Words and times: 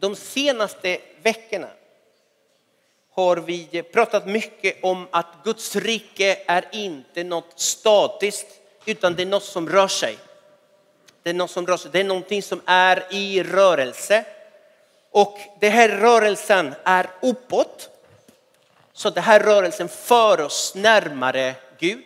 De 0.00 0.16
senaste 0.16 0.98
veckorna 1.22 1.68
har 3.10 3.36
vi 3.36 3.82
pratat 3.92 4.26
mycket 4.26 4.84
om 4.84 5.06
att 5.10 5.26
Guds 5.44 5.76
rike 5.76 6.38
är 6.46 6.64
inte 6.72 7.24
något 7.24 7.60
statiskt 7.60 8.46
utan 8.84 9.14
det 9.14 9.22
är 9.22 9.26
något 9.26 9.44
som 9.44 9.68
rör 9.68 9.88
sig. 9.88 10.18
Det 11.22 11.30
är 11.30 11.34
något 11.34 11.50
som 11.50 11.66
rör 11.66 11.76
sig. 11.76 11.90
Det 11.92 12.00
är 12.00 12.04
någonting 12.04 12.42
som 12.42 12.60
är 12.66 13.04
i 13.10 13.42
rörelse. 13.42 14.24
Och 15.10 15.38
den 15.60 15.72
här 15.72 15.88
rörelsen 15.88 16.74
är 16.84 17.10
uppåt. 17.22 17.90
Så 18.92 19.10
den 19.10 19.24
här 19.24 19.40
rörelsen 19.40 19.88
för 19.88 20.40
oss 20.40 20.74
närmare 20.74 21.54
Gud. 21.78 22.04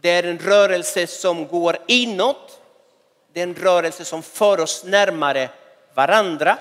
Det 0.00 0.10
är 0.10 0.22
en 0.22 0.38
rörelse 0.38 1.06
som 1.06 1.46
går 1.46 1.76
inåt. 1.86 2.60
Det 3.32 3.40
är 3.40 3.44
en 3.44 3.54
rörelse 3.54 4.04
som 4.04 4.22
för 4.22 4.60
oss 4.60 4.84
närmare 4.84 5.48
varandra. 5.94 6.58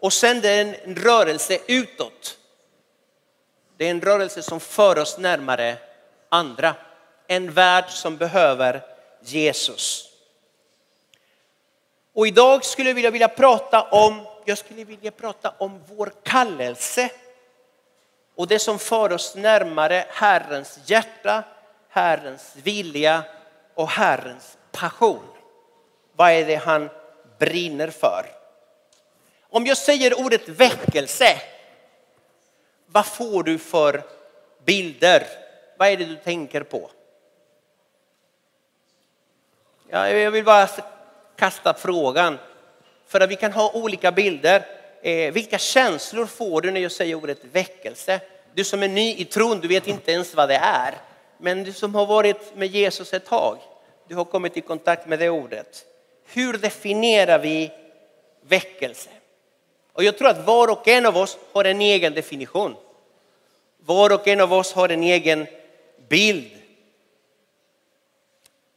Och 0.00 0.12
sen 0.12 0.40
det 0.40 0.48
är 0.48 0.80
en 0.84 0.96
rörelse 0.96 1.58
utåt. 1.66 2.38
Det 3.76 3.86
är 3.86 3.90
en 3.90 4.00
rörelse 4.00 4.42
som 4.42 4.60
för 4.60 4.98
oss 4.98 5.18
närmare 5.18 5.76
andra. 6.28 6.74
En 7.26 7.52
värld 7.52 7.90
som 7.90 8.16
behöver 8.16 8.82
Jesus. 9.22 10.10
Och 12.14 12.26
idag 12.26 12.64
skulle 12.64 12.90
jag 12.90 12.94
vilja, 12.94 13.10
vilja 13.10 13.28
prata 13.28 13.82
om, 13.82 14.26
jag 14.44 14.58
skulle 14.58 14.84
vilja 14.84 15.10
prata 15.10 15.54
om 15.58 15.80
vår 15.86 16.12
kallelse. 16.22 17.10
Och 18.34 18.46
det 18.46 18.58
som 18.58 18.78
för 18.78 19.12
oss 19.12 19.34
närmare 19.34 20.04
Herrens 20.08 20.78
hjärta, 20.86 21.44
Herrens 21.88 22.52
vilja 22.62 23.22
och 23.74 23.88
Herrens 23.88 24.58
passion. 24.72 25.26
Vad 26.16 26.30
är 26.30 26.46
det 26.46 26.56
han 26.56 26.90
brinner 27.38 27.90
för? 27.90 28.39
Om 29.50 29.66
jag 29.66 29.76
säger 29.76 30.20
ordet 30.20 30.48
väckelse, 30.48 31.40
vad 32.86 33.06
får 33.06 33.42
du 33.42 33.58
för 33.58 34.02
bilder? 34.64 35.26
Vad 35.78 35.88
är 35.88 35.96
det 35.96 36.04
du 36.04 36.16
tänker 36.16 36.62
på? 36.62 36.90
Ja, 39.88 40.08
jag 40.08 40.30
vill 40.30 40.44
bara 40.44 40.68
kasta 41.36 41.74
frågan. 41.74 42.38
För 43.06 43.20
att 43.20 43.30
vi 43.30 43.36
kan 43.36 43.52
ha 43.52 43.72
olika 43.72 44.12
bilder. 44.12 44.66
Eh, 45.02 45.32
vilka 45.32 45.58
känslor 45.58 46.26
får 46.26 46.60
du 46.60 46.70
när 46.70 46.80
jag 46.80 46.92
säger 46.92 47.14
ordet 47.14 47.38
väckelse? 47.52 48.20
Du 48.54 48.64
som 48.64 48.82
är 48.82 48.88
ny 48.88 49.14
i 49.14 49.24
tron, 49.24 49.60
du 49.60 49.68
vet 49.68 49.86
inte 49.86 50.12
ens 50.12 50.34
vad 50.34 50.48
det 50.48 50.60
är. 50.62 50.94
Men 51.38 51.64
du 51.64 51.72
som 51.72 51.94
har 51.94 52.06
varit 52.06 52.56
med 52.56 52.68
Jesus 52.68 53.12
ett 53.12 53.26
tag, 53.26 53.58
du 54.08 54.14
har 54.14 54.24
kommit 54.24 54.56
i 54.56 54.60
kontakt 54.60 55.06
med 55.06 55.18
det 55.18 55.30
ordet. 55.30 55.84
Hur 56.26 56.52
definierar 56.52 57.38
vi 57.38 57.72
väckelse? 58.48 59.10
Och 59.92 60.04
jag 60.04 60.18
tror 60.18 60.28
att 60.28 60.46
var 60.46 60.68
och 60.68 60.88
en 60.88 61.06
av 61.06 61.16
oss 61.16 61.38
har 61.52 61.64
en 61.64 61.80
egen 61.80 62.14
definition. 62.14 62.76
Var 63.84 64.12
och 64.12 64.28
en 64.28 64.40
av 64.40 64.52
oss 64.52 64.72
har 64.72 64.88
en 64.88 65.02
egen 65.02 65.46
bild. 66.08 66.50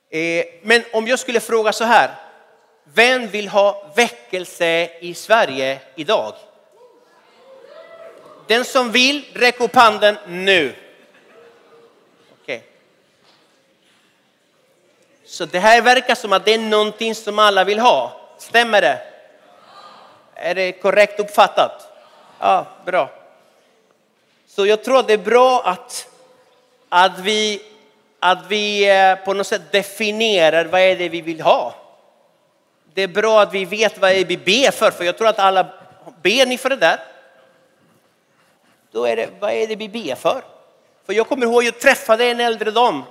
Eh, 0.09 0.45
men 0.61 0.83
om 0.93 1.07
jag 1.07 1.19
skulle 1.19 1.39
fråga 1.39 1.73
så 1.73 1.83
här, 1.83 2.11
vem 2.83 3.27
vill 3.27 3.47
ha 3.47 3.91
väckelse 3.95 4.89
i 4.99 5.13
Sverige 5.13 5.79
idag? 5.95 6.33
Den 8.47 8.65
som 8.65 8.91
vill, 8.91 9.25
räck 9.33 9.59
upp 9.59 9.75
handen 9.75 10.17
nu. 10.27 10.75
Okay. 12.41 12.59
Så 15.25 15.45
det 15.45 15.59
här 15.59 15.81
verkar 15.81 16.15
som 16.15 16.33
att 16.33 16.45
det 16.45 16.53
är 16.53 16.59
någonting 16.59 17.15
som 17.15 17.39
alla 17.39 17.63
vill 17.63 17.79
ha. 17.79 18.21
Stämmer 18.37 18.81
det? 18.81 19.12
Är 20.43 20.55
det 20.55 20.71
korrekt 20.71 21.19
uppfattat? 21.19 21.87
Ja, 22.39 22.65
bra. 22.85 23.09
Så 24.47 24.65
jag 24.65 24.83
tror 24.83 24.99
att 24.99 25.07
det 25.07 25.13
är 25.13 25.17
bra 25.17 25.61
att, 25.65 26.07
att, 26.89 27.19
vi, 27.19 27.61
att 28.19 28.45
vi 28.47 28.89
eh, 28.89 29.15
på 29.25 29.33
något 29.33 29.47
sätt 29.47 29.71
definierar 29.71 30.65
vad 30.65 30.81
är 30.81 30.95
det 30.95 31.09
vi 31.09 31.21
vill 31.21 31.41
ha. 31.41 31.75
Det 32.93 33.01
är 33.01 33.07
bra 33.07 33.41
att 33.41 33.53
vi 33.53 33.65
vet 33.65 33.97
vad 33.97 34.11
vi 34.11 34.37
ber 34.37 34.71
för, 34.71 34.91
för 34.91 35.03
jag 35.03 35.17
tror 35.17 35.27
att 35.27 35.39
alla 35.39 35.63
ber 36.21 36.45
ni 36.45 36.57
för 36.57 36.69
det 36.69 36.75
där. 36.75 36.99
Då 38.91 39.05
är 39.05 39.15
det, 39.15 39.29
vad 39.39 39.51
är 39.51 39.67
det 39.67 39.75
vi 39.75 39.89
ber 39.89 40.15
för? 40.15 40.43
För 41.05 41.13
jag 41.13 41.27
kommer 41.27 41.45
ihåg, 41.45 41.57
att 41.57 41.65
jag 41.65 41.79
träffade 41.79 42.25
en 42.25 42.39
äldre 42.39 42.71
dam 42.71 43.03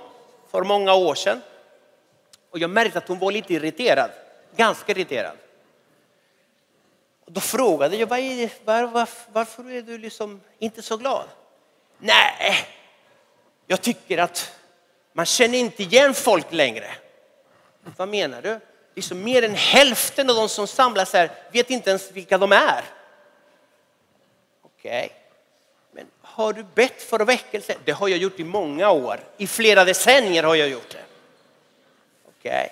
för 0.51 0.63
många 0.63 0.93
år 0.93 1.15
sedan. 1.15 1.41
Och 2.49 2.59
jag 2.59 2.69
märkte 2.69 2.97
att 2.97 3.07
hon 3.07 3.19
var 3.19 3.31
lite 3.31 3.53
irriterad, 3.53 4.09
ganska 4.55 4.91
irriterad. 4.91 5.37
Och 7.33 7.35
då 7.35 7.41
frågade 7.41 7.95
jag, 7.95 8.07
var 8.07 8.17
är, 8.17 8.49
var, 8.65 8.83
var, 8.83 9.09
varför 9.31 9.71
är 9.71 9.81
du 9.81 9.97
liksom 9.97 10.41
inte 10.59 10.81
så 10.81 10.97
glad? 10.97 11.25
Nej, 11.97 12.67
jag 13.67 13.81
tycker 13.81 14.17
att 14.17 14.51
man 15.13 15.25
känner 15.25 15.57
inte 15.57 15.83
igen 15.83 16.13
folk 16.13 16.51
längre. 16.51 16.91
Vad 17.97 18.07
menar 18.07 18.41
du? 18.41 18.59
Liksom 18.95 19.23
mer 19.23 19.43
än 19.43 19.55
hälften 19.55 20.29
av 20.29 20.35
de 20.35 20.49
som 20.49 20.67
samlas 20.67 21.13
här 21.13 21.31
vet 21.51 21.69
inte 21.69 21.89
ens 21.89 22.11
vilka 22.11 22.37
de 22.37 22.51
är. 22.51 22.83
Okej, 24.61 25.05
okay. 25.05 25.09
men 25.91 26.05
har 26.21 26.53
du 26.53 26.63
bett 26.63 27.01
för 27.01 27.19
väckelse? 27.19 27.75
Det 27.85 27.91
har 27.91 28.07
jag 28.07 28.19
gjort 28.19 28.39
i 28.39 28.43
många 28.43 28.89
år. 28.89 29.19
I 29.37 29.47
flera 29.47 29.85
decennier 29.85 30.43
har 30.43 30.55
jag 30.55 30.69
gjort 30.69 30.89
det. 30.89 31.03
Okej, 32.27 32.65
okay. 32.65 32.69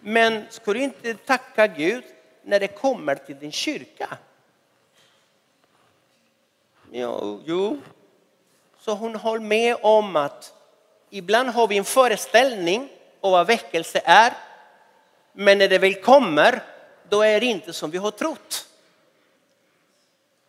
men 0.00 0.44
ska 0.50 0.72
du 0.72 0.82
inte 0.82 1.14
tacka 1.14 1.66
Gud 1.66 2.04
när 2.44 2.60
det 2.60 2.68
kommer 2.68 3.14
till 3.14 3.38
din 3.38 3.52
kyrka? 3.52 4.18
Jo, 6.90 7.40
jo. 7.44 7.80
Så 8.78 8.94
hon 8.94 9.14
håller 9.14 9.44
med 9.44 9.76
om 9.82 10.16
att 10.16 10.54
ibland 11.10 11.48
har 11.48 11.68
vi 11.68 11.76
en 11.76 11.84
föreställning 11.84 12.88
om 13.20 13.32
vad 13.32 13.46
väckelse 13.46 14.02
är. 14.04 14.32
Men 15.32 15.58
när 15.58 15.68
det 15.68 15.78
väl 15.78 15.94
kommer, 15.94 16.62
då 17.08 17.22
är 17.22 17.40
det 17.40 17.46
inte 17.46 17.72
som 17.72 17.90
vi 17.90 17.98
har 17.98 18.10
trott. 18.10 18.68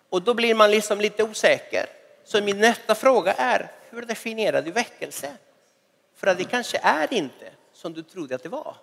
Och 0.09 0.21
då 0.21 0.33
blir 0.33 0.55
man 0.55 0.71
liksom 0.71 1.01
lite 1.01 1.23
osäker. 1.23 1.85
Så 2.23 2.41
min 2.41 2.59
nästa 2.59 2.95
fråga 2.95 3.33
är, 3.33 3.71
hur 3.89 4.01
definierar 4.01 4.61
du 4.61 4.71
väckelse? 4.71 5.37
För 6.15 6.27
att 6.27 6.37
det 6.37 6.43
kanske 6.43 6.79
är 6.83 7.13
inte 7.13 7.51
som 7.73 7.93
du 7.93 8.03
trodde 8.03 8.35
att 8.35 8.43
det 8.43 8.49
var. 8.49 8.75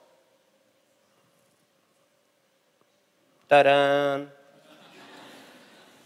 Tadan. 3.53 4.31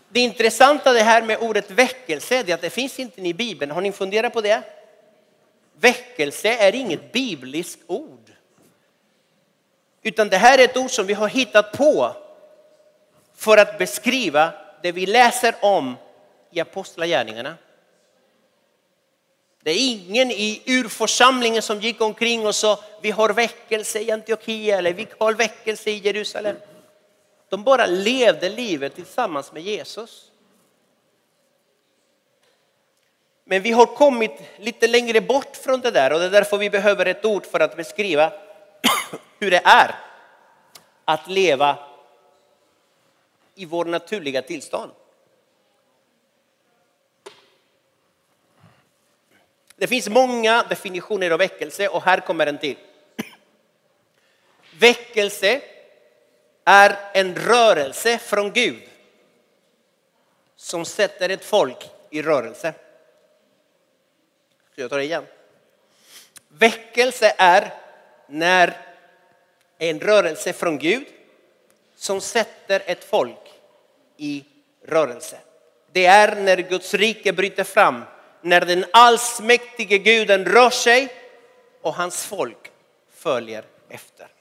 Det 0.08 0.20
intressanta 0.20 0.92
det 0.92 1.02
här 1.02 1.22
med 1.22 1.38
ordet 1.38 1.70
väckelse 1.70 2.34
är 2.36 2.54
att 2.54 2.60
det 2.60 2.70
finns 2.70 2.98
inte 2.98 3.20
i 3.20 3.34
Bibeln. 3.34 3.70
Har 3.70 3.80
ni 3.80 3.92
funderat 3.92 4.32
på 4.32 4.40
det? 4.40 4.62
Väckelse 5.80 6.48
är 6.48 6.74
inget 6.74 7.12
bibliskt 7.12 7.80
ord. 7.86 8.32
Utan 10.02 10.28
det 10.28 10.36
här 10.36 10.58
är 10.58 10.64
ett 10.64 10.76
ord 10.76 10.90
som 10.90 11.06
vi 11.06 11.14
har 11.14 11.28
hittat 11.28 11.72
på 11.72 12.16
för 13.36 13.56
att 13.56 13.78
beskriva 13.78 14.52
det 14.82 14.92
vi 14.92 15.06
läser 15.06 15.54
om 15.60 15.96
i 16.50 16.60
apostlagärningarna. 16.60 17.54
Det 19.62 19.70
är 19.70 19.90
ingen 19.90 20.30
i 20.30 20.62
urförsamlingen 20.66 21.62
som 21.62 21.80
gick 21.80 22.00
omkring 22.00 22.46
och 22.46 22.54
sa 22.54 22.84
vi 23.02 23.10
har 23.10 23.30
väckelse 23.30 24.00
i 24.00 24.10
Antiochia 24.10 24.78
eller 24.78 24.92
vi 24.92 25.06
har 25.18 25.32
väckelse 25.34 25.90
i 25.90 25.98
Jerusalem. 25.98 26.56
De 27.48 27.64
bara 27.64 27.86
levde 27.86 28.48
livet 28.48 28.94
tillsammans 28.94 29.52
med 29.52 29.62
Jesus. 29.62 30.30
Men 33.44 33.62
vi 33.62 33.72
har 33.72 33.86
kommit 33.86 34.42
lite 34.56 34.86
längre 34.86 35.20
bort 35.20 35.56
från 35.56 35.80
det 35.80 35.90
där 35.90 36.12
och 36.12 36.18
det 36.18 36.24
är 36.24 36.30
därför 36.30 36.58
vi 36.58 36.70
behöver 36.70 37.06
ett 37.06 37.24
ord 37.24 37.46
för 37.46 37.60
att 37.60 37.76
beskriva 37.76 38.32
hur 39.38 39.50
det 39.50 39.62
är 39.64 39.94
att 41.04 41.28
leva 41.28 41.78
i 43.54 43.64
vår 43.64 43.84
naturliga 43.84 44.42
tillstånd. 44.42 44.92
Det 49.76 49.86
finns 49.86 50.08
många 50.08 50.62
definitioner 50.62 51.30
av 51.30 51.38
väckelse 51.38 51.88
och 51.88 52.02
här 52.02 52.20
kommer 52.20 52.46
en 52.46 52.58
till. 52.58 52.76
Väckelse 54.78 55.62
är 56.68 56.98
en 57.12 57.34
rörelse 57.34 58.18
från 58.18 58.52
Gud 58.52 58.82
som 60.56 60.84
sätter 60.84 61.28
ett 61.28 61.44
folk 61.44 61.90
i 62.10 62.22
rörelse. 62.22 62.74
Ska 64.72 64.80
jag 64.80 64.90
ta 64.90 64.96
det 64.96 65.04
igen? 65.04 65.26
Väckelse 66.48 67.34
är 67.38 67.74
när 68.26 68.76
en 69.78 70.00
rörelse 70.00 70.52
från 70.52 70.78
Gud 70.78 71.06
som 71.96 72.20
sätter 72.20 72.82
ett 72.86 73.04
folk 73.04 73.52
i 74.16 74.44
rörelse. 74.86 75.38
Det 75.92 76.06
är 76.06 76.36
när 76.36 76.56
Guds 76.56 76.94
rike 76.94 77.32
bryter 77.32 77.64
fram, 77.64 78.04
när 78.40 78.60
den 78.60 78.84
allsmäktige 78.92 79.98
guden 79.98 80.44
rör 80.44 80.70
sig 80.70 81.08
och 81.80 81.94
hans 81.94 82.26
folk 82.26 82.70
följer 83.10 83.64
efter. 83.88 84.35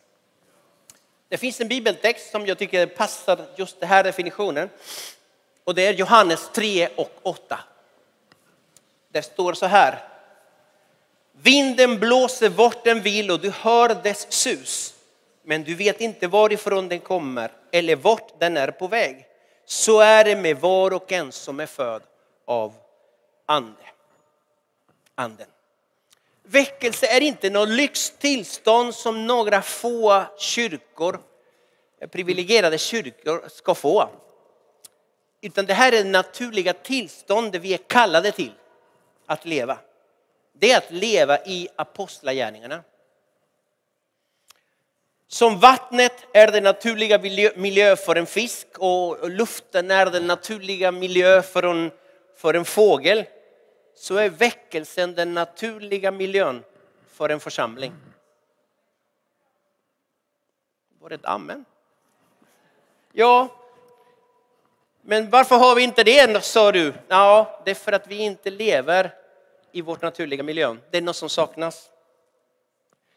Det 1.29 1.37
finns 1.37 1.61
en 1.61 1.67
bibeltext 1.67 2.31
som 2.31 2.45
jag 2.45 2.57
tycker 2.57 2.85
passar 2.85 3.45
just 3.55 3.79
den 3.79 3.89
här 3.89 4.03
definitionen. 4.03 4.69
Och 5.63 5.75
det 5.75 5.87
är 5.87 5.93
Johannes 5.93 6.49
3 6.53 6.87
och 6.95 7.11
8. 7.21 7.59
Det 9.11 9.21
står 9.21 9.53
så 9.53 9.65
här. 9.65 10.03
Vinden 11.31 11.99
blåser 11.99 12.49
vart 12.49 12.83
den 12.83 13.01
vill 13.01 13.31
och 13.31 13.39
du 13.39 13.49
hör 13.49 14.03
dess 14.03 14.31
sus. 14.31 14.93
Men 15.43 15.63
du 15.63 15.75
vet 15.75 16.01
inte 16.01 16.27
varifrån 16.27 16.89
den 16.89 16.99
kommer 16.99 17.51
eller 17.71 17.95
vart 17.95 18.39
den 18.39 18.57
är 18.57 18.71
på 18.71 18.87
väg. 18.87 19.25
Så 19.65 19.99
är 19.99 20.23
det 20.23 20.35
med 20.35 20.57
var 20.57 20.93
och 20.93 21.11
en 21.11 21.31
som 21.31 21.59
är 21.59 21.65
född 21.65 22.01
av 22.45 22.73
ande. 23.45 23.83
anden. 25.15 25.47
Väckelse 26.47 27.07
är 27.07 27.21
inte 27.21 27.49
något 27.49 27.69
lyxtillstånd 27.69 28.95
som 28.95 29.27
några 29.27 29.61
få 29.61 30.23
kyrkor, 30.37 31.19
eh, 32.01 32.09
privilegierade 32.09 32.77
kyrkor 32.77 33.49
ska 33.49 33.75
få. 33.75 34.09
Utan 35.41 35.65
det 35.65 35.73
här 35.73 35.91
är 35.91 36.03
det 36.03 36.09
naturliga 36.09 36.73
tillståndet 36.73 37.61
vi 37.61 37.73
är 37.73 37.77
kallade 37.77 38.31
till 38.31 38.51
att 39.25 39.45
leva. 39.45 39.77
Det 40.59 40.71
är 40.71 40.77
att 40.77 40.91
leva 40.91 41.45
i 41.45 41.67
apostlagärningarna. 41.75 42.83
Som 45.27 45.59
vattnet 45.59 46.13
är 46.33 46.51
den 46.51 46.63
naturliga 46.63 47.17
miljö 47.55 47.95
för 47.95 48.15
en 48.15 48.25
fisk 48.25 48.67
och 48.77 49.29
luften 49.29 49.91
är 49.91 50.05
den 50.05 50.27
naturliga 50.27 50.91
miljö 50.91 51.41
för 51.41 51.63
en, 51.63 51.91
för 52.37 52.53
en 52.53 52.65
fågel. 52.65 53.25
Så 53.95 54.15
är 54.15 54.29
väckelsen 54.29 55.15
den 55.15 55.33
naturliga 55.33 56.11
miljön 56.11 56.63
för 57.07 57.29
en 57.29 57.39
församling. 57.39 57.93
Var 60.99 61.09
det 61.09 61.15
ett 61.15 61.25
amen? 61.25 61.65
Ja, 63.11 63.47
men 65.01 65.29
varför 65.29 65.55
har 65.57 65.75
vi 65.75 65.83
inte 65.83 66.03
det, 66.03 66.43
sa 66.43 66.71
du? 66.71 66.93
Ja, 67.07 67.61
det 67.65 67.71
är 67.71 67.75
för 67.75 67.91
att 67.91 68.07
vi 68.07 68.17
inte 68.17 68.49
lever 68.49 69.13
i 69.71 69.81
vårt 69.81 70.01
naturliga 70.01 70.43
miljö. 70.43 70.75
Det 70.91 70.97
är 70.97 71.01
något 71.01 71.15
som 71.15 71.29
saknas. 71.29 71.89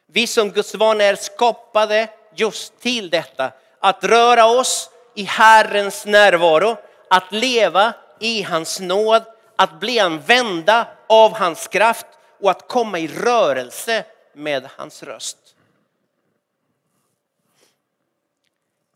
Vi 0.07 0.27
som 0.27 0.51
Guds 0.51 0.75
barn 0.75 1.01
är 1.01 1.15
skapade 1.15 2.09
just 2.35 2.79
till 2.81 3.11
detta. 3.11 3.53
Att 3.79 4.05
röra 4.05 4.47
oss 4.47 4.91
i 5.15 5.23
Herrens 5.23 6.07
närvaro, 6.07 6.77
att 7.11 7.33
leva 7.33 7.95
i 8.21 8.43
hans 8.43 8.81
nåd, 8.81 9.23
att 9.59 9.81
bli 9.81 9.99
använda 9.99 10.89
av 11.07 11.33
hans 11.33 11.69
kraft 11.69 12.07
och 12.41 12.51
att 12.51 12.69
komma 12.69 12.99
i 12.99 13.09
rörelse 13.09 14.05
med 14.33 14.69
hans 14.77 15.03
röst. 15.03 15.57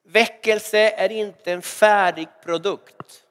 Väckelse 0.02 0.78
är 0.78 1.12
inte 1.12 1.52
en 1.52 1.62
färdig 1.62 2.28
produkt 2.44 3.24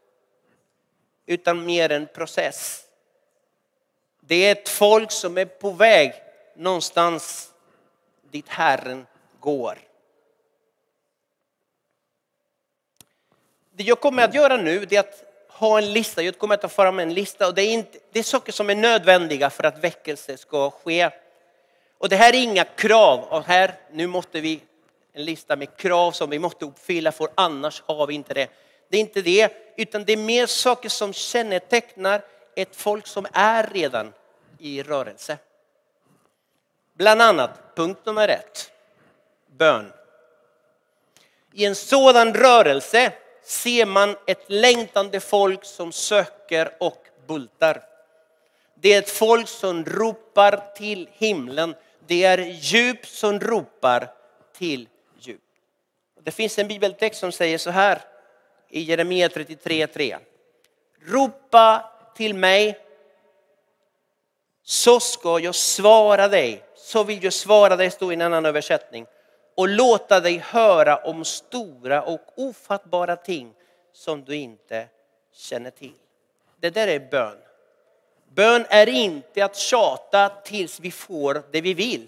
utan 1.25 1.65
mer 1.65 1.91
en 1.91 2.07
process. 2.07 2.85
Det 4.19 4.35
är 4.35 4.51
ett 4.51 4.69
folk 4.69 5.11
som 5.11 5.37
är 5.37 5.45
på 5.45 5.71
väg 5.71 6.13
någonstans 6.55 7.53
dit 8.31 8.49
Herren 8.49 9.07
går. 9.39 9.79
Det 13.73 13.83
jag 13.83 13.99
kommer 13.99 14.23
att 14.23 14.33
göra 14.33 14.57
nu 14.57 14.87
är 14.89 14.99
att 14.99 15.30
ha 15.61 15.77
en 15.77 15.93
lista. 15.93 16.21
Jag 16.21 16.37
kommer 16.37 16.55
att 16.55 16.61
ta 16.61 16.67
fram 16.67 16.99
en 16.99 17.13
lista 17.13 17.47
och 17.47 17.53
det 17.53 17.61
är, 17.61 17.73
inte, 17.73 17.97
det 18.11 18.19
är 18.19 18.23
saker 18.23 18.51
som 18.51 18.69
är 18.69 18.75
nödvändiga 18.75 19.49
för 19.49 19.63
att 19.63 19.83
väckelse 19.83 20.37
ska 20.37 20.69
ske. 20.69 21.09
Och 21.97 22.09
det 22.09 22.15
här 22.15 22.33
är 22.33 22.43
inga 22.43 22.63
krav. 22.63 23.19
Och 23.19 23.43
här, 23.43 23.73
nu 23.91 24.07
måste 24.07 24.41
vi 24.41 24.61
en 25.13 25.25
lista 25.25 25.55
med 25.55 25.77
krav 25.77 26.11
som 26.11 26.29
vi 26.29 26.39
måste 26.39 26.65
uppfylla 26.65 27.11
för 27.11 27.29
annars 27.35 27.83
har 27.85 28.07
vi 28.07 28.13
inte 28.13 28.33
det. 28.33 28.49
Det 28.89 28.97
är 28.97 29.01
inte 29.01 29.21
det, 29.21 29.53
utan 29.77 30.05
det 30.05 30.13
är 30.13 30.17
mer 30.17 30.45
saker 30.45 30.89
som 30.89 31.13
kännetecknar 31.13 32.21
ett 32.55 32.75
folk 32.75 33.07
som 33.07 33.27
är 33.33 33.69
redan 33.73 34.13
i 34.59 34.83
rörelse. 34.83 35.37
Bland 36.93 37.21
annat 37.21 37.75
punkt 37.75 38.05
nummer 38.05 38.27
ett, 38.27 38.71
bön. 39.57 39.93
I 41.53 41.65
en 41.65 41.75
sådan 41.75 42.33
rörelse 42.33 43.13
ser 43.43 43.85
man 43.85 44.15
ett 44.27 44.43
längtande 44.47 45.19
folk 45.19 45.65
som 45.65 45.91
söker 45.91 46.71
och 46.79 47.07
bultar. 47.27 47.83
Det 48.75 48.93
är 48.93 48.99
ett 48.99 49.09
folk 49.09 49.47
som 49.47 49.85
ropar 49.85 50.73
till 50.75 51.09
himlen. 51.13 51.75
Det 52.07 52.23
är 52.23 52.37
djup 52.37 53.05
som 53.05 53.39
ropar 53.39 54.07
till 54.57 54.87
djup. 55.19 55.41
Det 56.23 56.31
finns 56.31 56.59
en 56.59 56.67
bibeltext 56.67 57.19
som 57.19 57.31
säger 57.31 57.57
så 57.57 57.69
här 57.69 58.01
i 58.69 58.81
Jeremia 58.81 59.27
33.3. 59.27 60.17
Ropa 61.05 61.91
till 62.15 62.33
mig 62.33 62.79
så 64.63 64.99
ska 64.99 65.39
jag 65.39 65.55
svara 65.55 66.27
dig. 66.27 66.63
Så 66.75 67.03
vill 67.03 67.23
jag 67.23 67.33
svara 67.33 67.75
dig, 67.75 67.91
står 67.91 68.11
i 68.11 68.15
en 68.15 68.21
annan 68.21 68.45
översättning. 68.45 69.05
Och 69.61 69.69
låta 69.69 70.19
dig 70.19 70.37
höra 70.37 70.97
om 70.97 71.25
stora 71.25 72.01
och 72.03 72.21
ofattbara 72.35 73.15
ting 73.15 73.53
som 73.93 74.23
du 74.23 74.35
inte 74.35 74.87
känner 75.33 75.71
till. 75.71 75.93
Det 76.59 76.69
där 76.69 76.87
är 76.87 76.99
bön. 76.99 77.37
Bön 78.29 78.65
är 78.69 78.89
inte 78.89 79.45
att 79.45 79.55
tjata 79.55 80.29
tills 80.29 80.79
vi 80.79 80.91
får 80.91 81.43
det 81.51 81.61
vi 81.61 81.73
vill. 81.73 82.07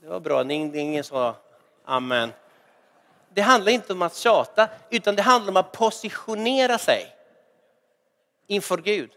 Det 0.00 0.08
var 0.08 0.20
bra, 0.20 0.52
ingen 0.52 1.04
sa 1.04 1.36
amen. 1.84 2.32
Det 3.28 3.40
handlar 3.40 3.72
inte 3.72 3.92
om 3.92 4.02
att 4.02 4.16
tjata, 4.16 4.68
utan 4.90 5.16
det 5.16 5.22
handlar 5.22 5.50
om 5.50 5.56
att 5.56 5.72
positionera 5.72 6.78
sig 6.78 7.16
inför 8.46 8.78
Gud. 8.78 9.10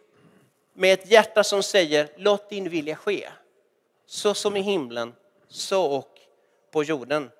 Med 0.73 0.93
ett 0.93 1.11
hjärta 1.11 1.43
som 1.43 1.63
säger, 1.63 2.09
låt 2.15 2.49
din 2.49 2.69
vilja 2.69 2.95
ske. 2.95 3.29
Så 4.11 4.33
som 4.33 4.57
i 4.57 4.61
himlen, 4.61 5.15
så 5.47 5.85
och 5.85 6.19
på 6.71 6.83
jorden. 6.83 7.31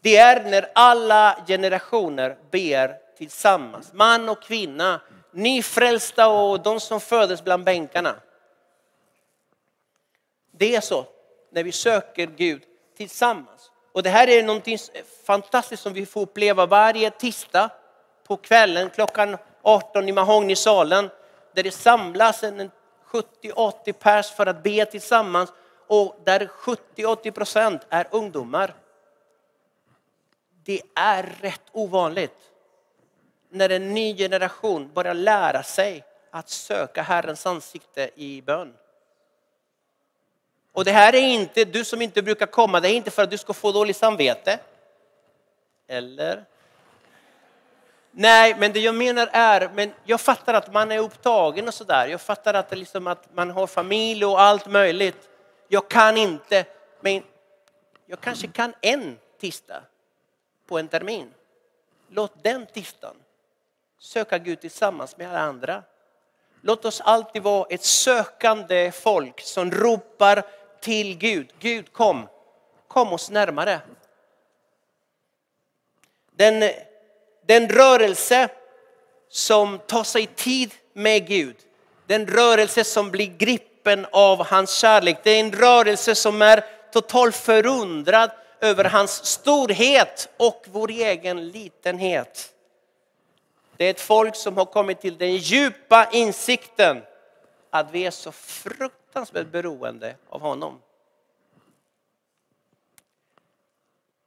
Det 0.00 0.16
är 0.16 0.44
när 0.44 0.70
alla 0.74 1.44
generationer 1.46 2.38
ber 2.50 2.98
tillsammans, 3.16 3.92
man 3.92 4.28
och 4.28 4.42
kvinna, 4.42 5.00
nyfrälsta 5.30 6.28
och 6.28 6.62
de 6.62 6.80
som 6.80 7.00
föddes 7.00 7.44
bland 7.44 7.64
bänkarna. 7.64 8.16
Det 10.50 10.76
är 10.76 10.80
så 10.80 11.06
när 11.50 11.64
vi 11.64 11.72
söker 11.72 12.26
Gud 12.26 12.62
tillsammans. 12.96 13.70
Och 13.92 14.02
det 14.02 14.10
här 14.10 14.28
är 14.28 14.42
någonting 14.42 14.78
fantastiskt 15.26 15.82
som 15.82 15.92
vi 15.92 16.06
får 16.06 16.20
uppleva 16.20 16.66
varje 16.66 17.10
tisdag 17.10 17.70
på 18.26 18.36
kvällen 18.36 18.90
klockan 18.90 19.36
18 19.62 20.08
i 20.08 20.12
Mahognysalen, 20.12 21.10
där 21.54 21.62
det 21.62 21.70
samlas 21.70 22.42
en 22.42 22.70
70-80 23.10 23.92
pers 23.92 24.30
för 24.30 24.46
att 24.46 24.62
be 24.62 24.84
tillsammans 24.84 25.52
och 25.86 26.16
där 26.24 26.50
70-80 26.96 27.30
procent 27.30 27.82
är 27.88 28.06
ungdomar. 28.10 28.74
Det 30.64 30.82
är 30.94 31.22
rätt 31.40 31.62
ovanligt 31.72 32.36
när 33.48 33.68
en 33.68 33.94
ny 33.94 34.16
generation 34.16 34.90
börjar 34.94 35.14
lära 35.14 35.62
sig 35.62 36.04
att 36.30 36.48
söka 36.48 37.02
Herrens 37.02 37.46
ansikte 37.46 38.10
i 38.14 38.42
bön. 38.42 38.74
Och 40.72 40.84
det 40.84 40.92
här 40.92 41.14
är 41.14 41.28
inte, 41.28 41.64
du 41.64 41.84
som 41.84 42.02
inte 42.02 42.22
brukar 42.22 42.46
komma, 42.46 42.80
det 42.80 42.90
är 42.90 42.94
inte 42.94 43.10
för 43.10 43.22
att 43.22 43.30
du 43.30 43.38
ska 43.38 43.52
få 43.52 43.72
dåligt 43.72 43.96
samvete. 43.96 44.58
Eller? 45.86 46.44
Nej, 48.10 48.54
men 48.58 48.72
det 48.72 48.80
jag 48.80 48.94
menar 48.94 49.28
är, 49.32 49.70
men 49.74 49.92
jag 50.04 50.20
fattar 50.20 50.54
att 50.54 50.72
man 50.72 50.92
är 50.92 50.98
upptagen 50.98 51.68
och 51.68 51.74
sådär. 51.74 52.06
Jag 52.06 52.20
fattar 52.20 52.54
att, 52.54 52.70
det 52.70 52.76
liksom 52.76 53.06
att 53.06 53.34
man 53.34 53.50
har 53.50 53.66
familj 53.66 54.24
och 54.24 54.40
allt 54.40 54.66
möjligt. 54.66 55.28
Jag 55.68 55.88
kan 55.88 56.16
inte, 56.16 56.64
men 57.00 57.22
jag 58.06 58.20
kanske 58.20 58.46
kan 58.46 58.74
en 58.80 59.18
tisdag 59.40 59.82
på 60.68 60.78
en 60.78 60.88
termin. 60.88 61.34
Låt 62.08 62.44
den 62.44 62.66
tisdagen 62.66 63.16
söka 63.98 64.38
Gud 64.38 64.60
tillsammans 64.60 65.16
med 65.16 65.28
alla 65.28 65.40
andra. 65.40 65.82
Låt 66.60 66.84
oss 66.84 67.00
alltid 67.00 67.42
vara 67.42 67.66
ett 67.70 67.84
sökande 67.84 68.92
folk 68.92 69.40
som 69.40 69.70
ropar 69.70 70.42
till 70.80 71.18
Gud. 71.18 71.52
Gud 71.58 71.92
kom, 71.92 72.28
kom 72.88 73.12
oss 73.12 73.30
närmare. 73.30 73.80
Den, 76.30 76.70
den 77.50 77.68
rörelse 77.68 78.48
som 79.28 79.78
tar 79.78 80.04
sig 80.04 80.26
tid 80.26 80.74
med 80.92 81.26
Gud, 81.26 81.56
den 82.06 82.26
rörelse 82.26 82.84
som 82.84 83.10
blir 83.10 83.26
gripen 83.26 84.06
av 84.12 84.46
hans 84.46 84.70
kärlek, 84.70 85.18
det 85.22 85.30
är 85.30 85.40
en 85.40 85.52
rörelse 85.52 86.14
som 86.14 86.42
är 86.42 86.64
totalt 86.92 87.36
förundrad 87.36 88.30
över 88.60 88.84
hans 88.84 89.26
storhet 89.26 90.28
och 90.36 90.66
vår 90.72 90.90
egen 90.90 91.48
litenhet. 91.48 92.52
Det 93.76 93.84
är 93.84 93.90
ett 93.90 94.00
folk 94.00 94.36
som 94.36 94.56
har 94.56 94.64
kommit 94.64 95.00
till 95.00 95.18
den 95.18 95.36
djupa 95.36 96.08
insikten 96.12 97.02
att 97.70 97.90
vi 97.90 98.06
är 98.06 98.10
så 98.10 98.32
fruktansvärt 98.32 99.46
beroende 99.46 100.16
av 100.28 100.40
honom. 100.40 100.80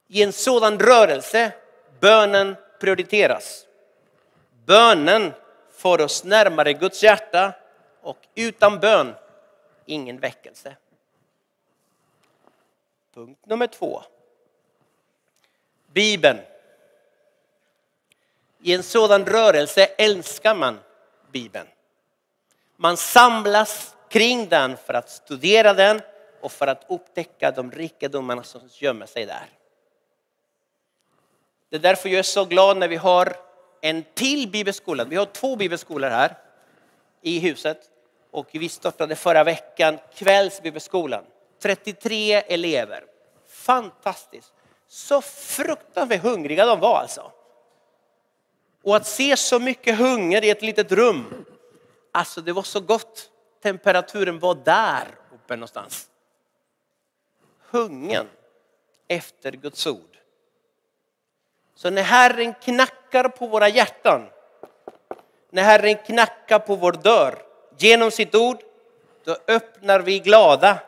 I 0.08 0.22
en 0.22 0.32
sådan 0.32 0.78
rörelse, 0.78 1.52
bönen 2.00 2.56
prioriteras. 2.78 3.66
Bönen 4.64 5.32
för 5.70 6.00
oss 6.00 6.24
närmare 6.24 6.72
Guds 6.72 7.02
hjärta 7.02 7.52
och 8.00 8.18
utan 8.34 8.80
bön, 8.80 9.14
ingen 9.86 10.18
väckelse. 10.18 10.76
Punkt 13.14 13.40
nummer 13.46 13.66
två. 13.66 14.02
Bibeln. 15.86 16.38
I 18.62 18.74
en 18.74 18.82
sådan 18.82 19.26
rörelse 19.26 19.84
älskar 19.84 20.54
man 20.54 20.80
Bibeln. 21.32 21.66
Man 22.76 22.96
samlas 22.96 23.96
kring 24.08 24.48
den 24.48 24.76
för 24.76 24.94
att 24.94 25.10
studera 25.10 25.74
den 25.74 26.00
och 26.40 26.52
för 26.52 26.66
att 26.66 26.84
upptäcka 26.88 27.50
de 27.50 27.70
rikedomar 27.70 28.42
som 28.42 28.68
gömmer 28.72 29.06
sig 29.06 29.26
där. 29.26 29.48
Det 31.74 31.78
är 31.78 31.82
därför 31.82 32.08
jag 32.08 32.18
är 32.18 32.22
så 32.22 32.44
glad 32.44 32.76
när 32.76 32.88
vi 32.88 32.96
har 32.96 33.36
en 33.80 34.04
till 34.14 34.50
bibelskola. 34.50 35.04
Vi 35.04 35.16
har 35.16 35.26
två 35.26 35.56
bibelskolor 35.56 36.08
här 36.08 36.38
i 37.22 37.38
huset 37.38 37.90
och 38.30 38.48
vi 38.52 38.68
startade 38.68 39.16
förra 39.16 39.44
veckan 39.44 39.98
kvällsbibelskolan. 40.14 41.24
33 41.62 42.32
elever. 42.32 43.04
Fantastiskt. 43.48 44.52
Så 44.88 45.20
fruktansvärt 45.22 46.22
hungriga 46.22 46.66
de 46.66 46.80
var 46.80 46.96
alltså. 46.96 47.32
Och 48.82 48.96
att 48.96 49.06
se 49.06 49.36
så 49.36 49.58
mycket 49.58 49.98
hunger 49.98 50.44
i 50.44 50.50
ett 50.50 50.62
litet 50.62 50.92
rum. 50.92 51.44
Alltså 52.12 52.40
det 52.40 52.52
var 52.52 52.62
så 52.62 52.80
gott. 52.80 53.30
Temperaturen 53.62 54.38
var 54.38 54.54
där 54.54 55.06
uppe 55.34 55.56
någonstans. 55.56 56.08
Hungern 57.70 58.26
efter 59.08 59.52
Guds 59.52 59.86
ord. 59.86 60.13
Så 61.74 61.90
när 61.90 62.02
Herren 62.02 62.54
knackar 62.54 63.28
på 63.28 63.46
våra 63.46 63.68
hjärtan, 63.68 64.28
när 65.50 65.62
Herren 65.62 65.96
knackar 65.96 66.58
på 66.58 66.74
vår 66.74 66.92
dörr 66.92 67.42
genom 67.78 68.10
sitt 68.10 68.34
ord, 68.34 68.58
då 69.24 69.36
öppnar 69.48 70.00
vi 70.00 70.18
glada. 70.18 70.78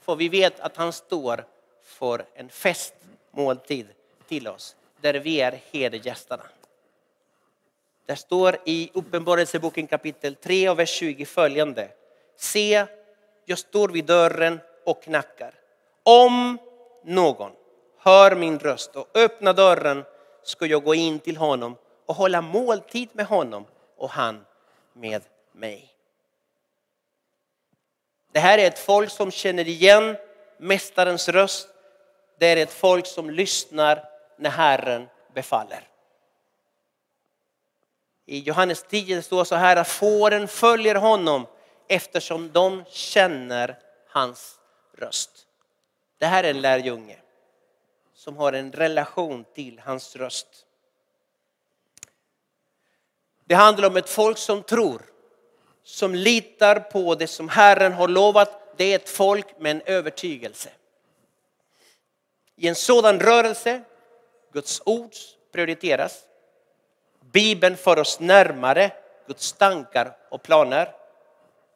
För 0.00 0.16
vi 0.16 0.28
vet 0.28 0.60
att 0.60 0.76
han 0.76 0.92
står 0.92 1.44
för 1.84 2.24
en 2.34 2.48
festmåltid 2.48 3.88
till 4.28 4.48
oss, 4.48 4.76
där 5.00 5.14
vi 5.14 5.40
är 5.40 5.60
herdegästerna. 5.72 6.44
Det 8.06 8.16
står 8.16 8.56
i 8.64 8.90
Uppenbarelseboken 8.94 9.86
kapitel 9.86 10.34
3 10.34 10.68
och 10.68 10.78
vers 10.78 10.90
20 10.90 11.24
följande. 11.24 11.88
Se, 12.36 12.86
jag 13.44 13.58
står 13.58 13.88
vid 13.88 14.04
dörren 14.04 14.60
och 14.84 15.02
knackar. 15.02 15.54
Om 16.02 16.58
någon 17.04 17.52
hör 18.00 18.34
min 18.34 18.58
röst 18.58 18.96
och 18.96 19.08
öppna 19.14 19.52
dörren 19.52 20.04
ska 20.42 20.66
jag 20.66 20.84
gå 20.84 20.94
in 20.94 21.18
till 21.18 21.36
honom 21.36 21.76
och 22.06 22.14
hålla 22.14 22.40
måltid 22.40 23.08
med 23.12 23.26
honom 23.26 23.64
och 23.96 24.10
han 24.10 24.46
med 24.92 25.22
mig. 25.52 25.94
Det 28.32 28.40
här 28.40 28.58
är 28.58 28.66
ett 28.66 28.78
folk 28.78 29.10
som 29.10 29.30
känner 29.30 29.68
igen 29.68 30.16
Mästarens 30.58 31.28
röst. 31.28 31.68
Det 32.38 32.46
är 32.46 32.56
ett 32.56 32.72
folk 32.72 33.06
som 33.06 33.30
lyssnar 33.30 34.04
när 34.38 34.50
Herren 34.50 35.08
befaller. 35.34 35.88
I 38.26 38.38
Johannes 38.38 38.82
10 38.82 39.22
står 39.22 39.44
så 39.44 39.54
här 39.54 39.76
att 39.76 39.88
fåren 39.88 40.48
följer 40.48 40.94
honom 40.94 41.46
eftersom 41.88 42.52
de 42.52 42.84
känner 42.88 43.78
hans 44.08 44.58
röst. 44.98 45.46
Det 46.18 46.26
här 46.26 46.44
är 46.44 46.50
en 46.50 46.60
lärjunge 46.60 47.19
som 48.20 48.36
har 48.36 48.52
en 48.52 48.72
relation 48.72 49.44
till 49.54 49.80
hans 49.84 50.16
röst. 50.16 50.66
Det 53.44 53.54
handlar 53.54 53.88
om 53.88 53.96
ett 53.96 54.08
folk 54.08 54.38
som 54.38 54.62
tror, 54.62 55.02
som 55.82 56.14
litar 56.14 56.80
på 56.80 57.14
det 57.14 57.26
som 57.26 57.48
Herren 57.48 57.92
har 57.92 58.08
lovat. 58.08 58.76
Det 58.76 58.84
är 58.84 58.96
ett 58.96 59.08
folk 59.08 59.58
med 59.58 59.70
en 59.70 59.82
övertygelse. 59.86 60.70
I 62.56 62.68
en 62.68 62.74
sådan 62.74 63.20
rörelse, 63.20 63.82
Guds 64.52 64.82
ord 64.84 65.12
prioriteras. 65.52 66.24
Bibeln 67.20 67.76
för 67.76 67.98
oss 67.98 68.20
närmare 68.20 68.92
Guds 69.26 69.52
tankar 69.52 70.16
och 70.28 70.42
planer. 70.42 70.94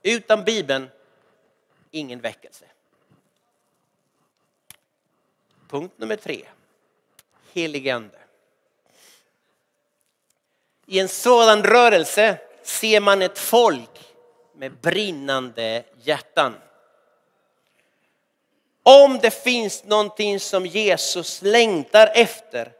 Utan 0.02 0.44
Bibeln, 0.44 0.90
ingen 1.90 2.20
väckelse. 2.20 2.64
Punkt 5.74 5.98
nummer 5.98 6.16
tre. 6.16 6.44
Helig 7.52 7.90
ande. 7.90 8.18
I 10.86 11.00
en 11.00 11.08
sådan 11.08 11.64
rörelse 11.64 12.38
ser 12.62 13.00
man 13.00 13.22
ett 13.22 13.38
folk 13.38 14.14
med 14.52 14.72
brinnande 14.72 15.84
hjärtan. 16.02 16.54
Om 18.82 19.18
det 19.18 19.30
finns 19.30 19.84
någonting 19.84 20.40
som 20.40 20.66
Jesus 20.66 21.42
längtar 21.42 22.10
efter, 22.14 22.72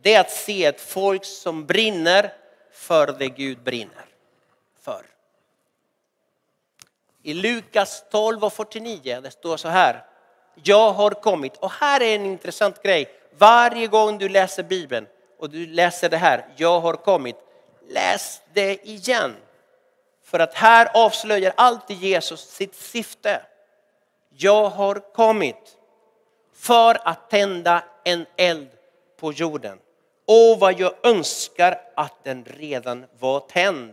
det 0.00 0.14
är 0.14 0.20
att 0.20 0.30
se 0.30 0.64
ett 0.64 0.80
folk 0.80 1.24
som 1.24 1.66
brinner 1.66 2.32
för 2.72 3.06
det 3.18 3.28
Gud 3.28 3.62
brinner 3.62 4.06
för. 4.80 5.06
I 7.22 7.34
Lukas 7.34 8.04
12 8.10 8.44
och 8.44 8.52
49, 8.52 9.20
det 9.20 9.30
står 9.30 9.56
så 9.56 9.68
här. 9.68 10.11
Jag 10.54 10.92
har 10.92 11.10
kommit. 11.10 11.56
Och 11.56 11.70
här 11.70 12.02
är 12.02 12.14
en 12.14 12.26
intressant 12.26 12.82
grej. 12.82 13.08
Varje 13.38 13.86
gång 13.86 14.18
du 14.18 14.28
läser 14.28 14.62
Bibeln 14.62 15.06
och 15.38 15.50
du 15.50 15.66
läser 15.66 16.08
det 16.08 16.16
här, 16.16 16.46
jag 16.56 16.80
har 16.80 16.94
kommit. 16.94 17.36
Läs 17.88 18.42
det 18.52 18.88
igen. 18.88 19.36
För 20.24 20.38
att 20.38 20.54
här 20.54 20.90
avslöjar 20.94 21.52
alltid 21.56 21.96
Jesus 21.96 22.40
sitt 22.40 22.74
syfte. 22.74 23.42
Jag 24.36 24.68
har 24.68 25.12
kommit 25.12 25.76
för 26.54 27.08
att 27.08 27.30
tända 27.30 27.84
en 28.04 28.26
eld 28.36 28.68
på 29.20 29.32
jorden. 29.32 29.78
Och 30.26 30.60
vad 30.60 30.80
jag 30.80 30.94
önskar 31.02 31.80
att 31.96 32.24
den 32.24 32.44
redan 32.44 33.06
var 33.18 33.40
tänd. 33.40 33.92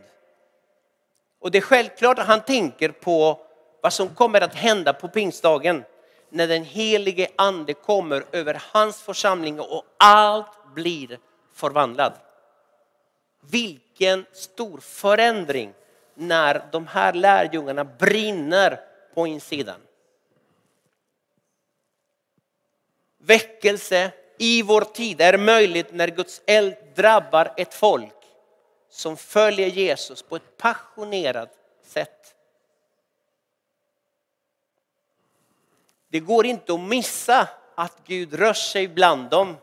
Och 1.40 1.52
det 1.52 1.58
är 1.58 1.62
självklart 1.62 2.20
att 2.20 2.28
han 2.28 2.42
tänker 2.42 2.90
på 2.90 3.40
vad 3.82 3.94
som 3.94 4.10
kommer 4.16 4.42
att 4.42 4.56
hända 4.56 4.94
på 4.94 5.08
pingstdagen 5.08 5.84
när 6.30 6.48
den 6.48 6.64
helige 6.64 7.28
ande 7.36 7.74
kommer 7.74 8.26
över 8.32 8.62
hans 8.72 9.02
församling 9.02 9.60
och 9.60 9.86
allt 9.98 10.74
blir 10.76 11.20
förvandlat. 11.54 12.14
Vilken 13.42 14.26
stor 14.34 14.78
förändring 14.78 15.74
när 16.14 16.66
de 16.72 16.88
här 16.88 17.14
lärjungarna 17.14 17.84
brinner 17.84 18.80
på 19.14 19.28
insidan. 19.28 19.82
Väckelse 23.18 24.12
i 24.38 24.62
vår 24.62 24.82
tid 24.82 25.22
är 25.22 25.38
möjligt 25.38 25.94
när 25.94 26.08
Guds 26.08 26.42
eld 26.46 26.76
drabbar 26.96 27.54
ett 27.58 27.74
folk 27.74 28.14
som 28.90 29.18
följer 29.18 29.68
Jesus 29.68 30.22
på 30.22 30.36
ett 30.36 30.58
passionerat 30.58 31.50
sätt. 31.84 32.19
Det 36.10 36.20
går 36.20 36.46
inte 36.46 36.74
att 36.74 36.80
missa 36.80 37.48
att 37.76 37.94
Gud 38.06 38.34
rör 38.34 38.54
sig 38.54 38.88
bland 38.88 39.30
dem. 39.30 39.58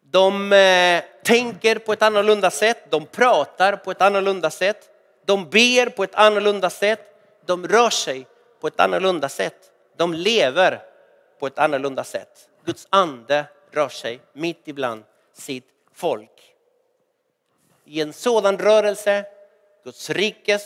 De 0.00 0.52
eh, 0.52 1.04
tänker 1.24 1.78
på 1.78 1.92
ett 1.92 2.02
annorlunda 2.02 2.50
sätt, 2.50 2.90
de 2.90 3.06
pratar 3.06 3.76
på 3.76 3.90
ett 3.90 4.00
annorlunda 4.00 4.50
sätt, 4.50 4.90
de 5.24 5.50
ber 5.50 5.90
på 5.90 6.04
ett 6.04 6.14
annorlunda 6.14 6.70
sätt, 6.70 7.00
de 7.46 7.68
rör 7.68 7.90
sig 7.90 8.26
på 8.60 8.66
ett 8.66 8.80
annorlunda 8.80 9.28
sätt, 9.28 9.70
de 9.96 10.14
lever 10.14 10.82
på 11.38 11.46
ett 11.46 11.58
annorlunda 11.58 12.04
sätt. 12.04 12.48
Guds 12.64 12.86
ande 12.90 13.44
rör 13.70 13.88
sig 13.88 14.20
mitt 14.32 14.68
ibland 14.68 15.04
sitt 15.32 15.68
folk. 15.94 16.54
I 17.84 18.00
en 18.00 18.12
sådan 18.12 18.58
rörelse, 18.58 19.24
Guds 19.84 20.10
rikes, 20.10 20.62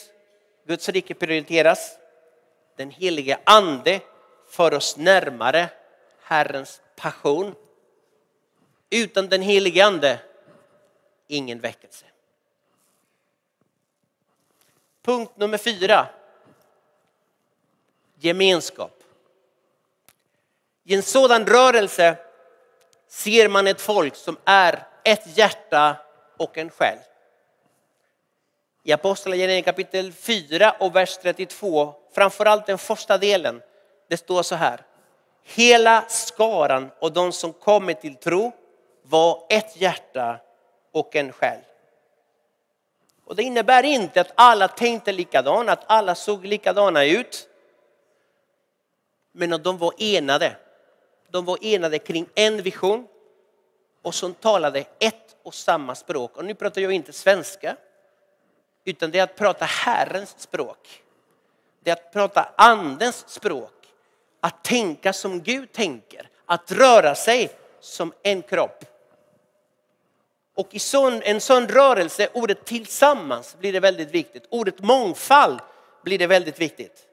Guds 0.66 0.88
rike 0.88 1.14
prioriteras, 1.14 1.98
den 2.76 2.90
helige 2.90 3.38
ande 3.44 4.00
för 4.48 4.74
oss 4.74 4.96
närmare 4.96 5.68
Herrens 6.22 6.80
passion. 6.96 7.54
Utan 8.90 9.28
den 9.28 9.42
helige 9.42 9.84
ande, 9.84 10.18
ingen 11.26 11.60
väckelse. 11.60 12.04
Punkt 15.02 15.36
nummer 15.36 15.58
fyra. 15.58 16.06
Gemenskap. 18.14 19.02
I 20.84 20.94
en 20.94 21.02
sådan 21.02 21.46
rörelse 21.46 22.18
ser 23.08 23.48
man 23.48 23.66
ett 23.66 23.80
folk 23.80 24.16
som 24.16 24.36
är 24.44 24.86
ett 25.04 25.36
hjärta 25.38 25.96
och 26.36 26.58
en 26.58 26.70
själ. 26.70 26.98
I 28.86 28.92
Apostlagärningarna 28.92 29.64
kapitel 29.64 30.12
4 30.12 30.76
och 30.80 30.96
vers 30.96 31.16
32, 31.16 31.94
framförallt 32.14 32.66
den 32.66 32.78
första 32.78 33.18
delen, 33.18 33.62
det 34.08 34.16
står 34.16 34.42
så 34.42 34.54
här. 34.54 34.80
Hela 35.42 36.04
skaran 36.08 36.90
och 36.98 37.12
de 37.12 37.32
som 37.32 37.52
kommit 37.52 38.00
till 38.00 38.16
tro 38.16 38.52
var 39.02 39.46
ett 39.48 39.80
hjärta 39.80 40.40
och 40.92 41.16
en 41.16 41.32
själ. 41.32 41.58
Och 43.24 43.36
det 43.36 43.42
innebär 43.42 43.82
inte 43.82 44.20
att 44.20 44.32
alla 44.34 44.68
tänkte 44.68 45.12
likadant, 45.12 45.68
att 45.68 45.84
alla 45.86 46.14
såg 46.14 46.46
likadana 46.46 47.04
ut. 47.04 47.48
Men 49.32 49.52
att 49.52 49.64
de 49.64 49.78
var 49.78 49.94
enade. 49.98 50.56
De 51.30 51.44
var 51.44 51.58
enade 51.62 51.98
kring 51.98 52.26
en 52.34 52.62
vision 52.62 53.06
och 54.02 54.14
som 54.14 54.34
talade 54.34 54.84
ett 54.98 55.36
och 55.42 55.54
samma 55.54 55.94
språk. 55.94 56.36
Och 56.36 56.44
nu 56.44 56.54
pratar 56.54 56.80
jag 56.80 56.92
inte 56.92 57.12
svenska, 57.12 57.76
utan 58.84 59.10
det 59.10 59.18
är 59.18 59.22
att 59.22 59.36
prata 59.36 59.64
Herrens 59.64 60.34
språk. 60.38 61.02
Det 61.82 61.90
är 61.90 61.94
att 61.94 62.12
prata 62.12 62.48
andens 62.56 63.24
språk. 63.28 63.72
Att 64.40 64.64
tänka 64.64 65.12
som 65.12 65.40
Gud 65.40 65.72
tänker, 65.72 66.28
att 66.46 66.72
röra 66.72 67.14
sig 67.14 67.50
som 67.80 68.12
en 68.22 68.42
kropp. 68.42 68.84
Och 70.56 70.68
i 70.70 70.78
sån, 70.78 71.22
en 71.22 71.40
sån 71.40 71.68
rörelse, 71.68 72.28
ordet 72.32 72.64
tillsammans 72.64 73.56
blir 73.58 73.72
det 73.72 73.80
väldigt 73.80 74.10
viktigt. 74.10 74.46
Ordet 74.50 74.80
mångfald 74.80 75.60
blir 76.02 76.18
det 76.18 76.26
väldigt 76.26 76.60
viktigt. 76.60 77.06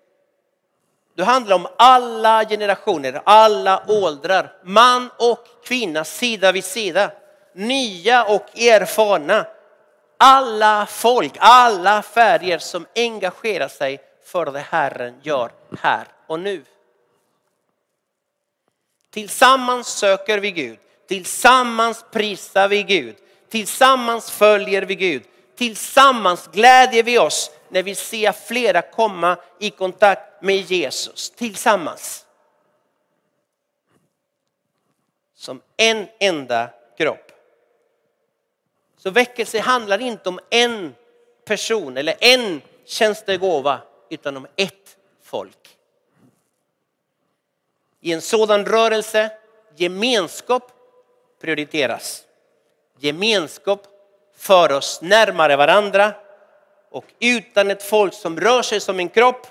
Det 1.16 1.24
handlar 1.24 1.56
om 1.56 1.68
alla 1.78 2.46
generationer, 2.46 3.22
alla 3.26 3.84
åldrar, 3.88 4.54
man 4.64 5.10
och 5.18 5.48
kvinna 5.64 6.04
sida 6.04 6.52
vid 6.52 6.64
sida. 6.64 7.12
Nya 7.54 8.24
och 8.24 8.60
erfarna. 8.60 9.46
Alla 10.24 10.86
folk, 10.86 11.34
alla 11.40 12.02
färger 12.02 12.58
som 12.58 12.86
engagerar 12.96 13.68
sig 13.68 14.00
för 14.24 14.46
det 14.46 14.60
Herren 14.60 15.20
gör 15.24 15.52
här 15.80 16.08
och 16.28 16.40
nu. 16.40 16.64
Tillsammans 19.10 19.88
söker 19.88 20.40
vi 20.40 20.52
Gud, 20.52 20.80
tillsammans 21.08 22.06
prisar 22.12 22.68
vi 22.68 22.84
Gud, 22.84 23.16
tillsammans 23.50 24.32
följer 24.32 24.82
vi 24.82 24.96
Gud, 24.96 25.24
tillsammans 25.56 26.48
glädjer 26.48 27.04
vi 27.04 27.20
oss 27.20 27.52
när 27.70 27.84
vi 27.84 27.96
ser 27.96 28.32
flera 28.32 28.82
komma 28.82 29.38
i 29.60 29.70
kontakt 29.70 30.42
med 30.42 30.56
Jesus 30.56 31.30
tillsammans. 31.30 32.26
Som 35.36 35.62
en 35.78 36.08
enda 36.20 36.70
kropp. 36.98 37.41
Så 39.04 39.10
väckelse 39.10 39.60
handlar 39.60 40.02
inte 40.02 40.30
om 40.30 40.40
en 40.50 40.96
person 41.46 41.98
eller 41.98 42.16
en 42.20 42.62
tjänstegåva 42.86 43.82
utan 44.10 44.38
om 44.38 44.48
ett 44.56 44.98
folk. 45.22 45.78
I 48.00 48.14
en 48.14 48.22
sådan 48.22 48.66
rörelse 48.66 49.32
gemenskap 49.76 50.72
prioriteras. 51.40 52.24
Gemenskap 52.98 53.88
för 54.36 54.72
oss 54.72 55.02
närmare 55.02 55.56
varandra 55.56 56.14
och 56.90 57.06
utan 57.20 57.72
ett 57.72 57.84
folk 57.84 58.14
som 58.14 58.40
rör 58.40 58.62
sig 58.62 58.80
som 58.80 59.00
en 59.00 59.10
kropp, 59.10 59.48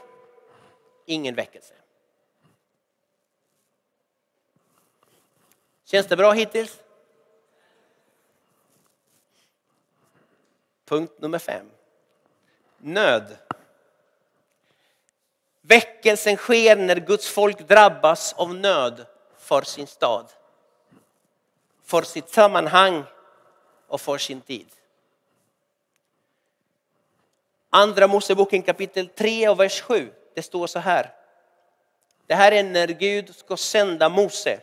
ingen 1.07 1.35
väckelse. 1.35 1.75
Känns 5.85 6.07
det 6.07 6.16
bra 6.16 6.33
hittills? 6.33 6.78
Punkt 10.90 11.20
nummer 11.20 11.38
fem. 11.38 11.70
Nöd. 12.78 13.37
Väckelsen 15.61 16.37
sker 16.37 16.76
när 16.76 16.97
Guds 16.97 17.28
folk 17.28 17.68
drabbas 17.68 18.32
av 18.32 18.54
nöd 18.54 19.06
för 19.38 19.62
sin 19.62 19.87
stad, 19.87 20.26
för 21.85 22.02
sitt 22.02 22.28
sammanhang 22.30 23.04
och 23.87 24.00
för 24.00 24.18
sin 24.18 24.40
tid. 24.40 24.66
Andra 27.70 28.07
Moseboken 28.07 28.62
kapitel 28.62 29.09
3 29.09 29.48
och 29.48 29.61
vers 29.61 29.81
7. 29.81 30.12
Det 30.35 30.42
står 30.42 30.66
så 30.66 30.79
här. 30.79 31.14
Det 32.26 32.35
här 32.35 32.53
är 32.53 32.62
när 32.62 32.88
Gud 32.88 33.37
ska 33.37 33.57
sända 33.57 34.09
Mose. 34.09 34.61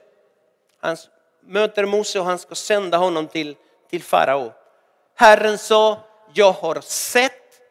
Han 0.79 0.97
möter 1.39 1.85
Mose 1.85 2.19
och 2.19 2.25
han 2.25 2.39
ska 2.39 2.55
sända 2.55 2.97
honom 2.97 3.27
till, 3.27 3.55
till 3.89 4.03
farao. 4.03 4.53
Herren 5.15 5.57
sa, 5.57 6.06
jag 6.33 6.51
har 6.51 6.81
sett 6.81 7.61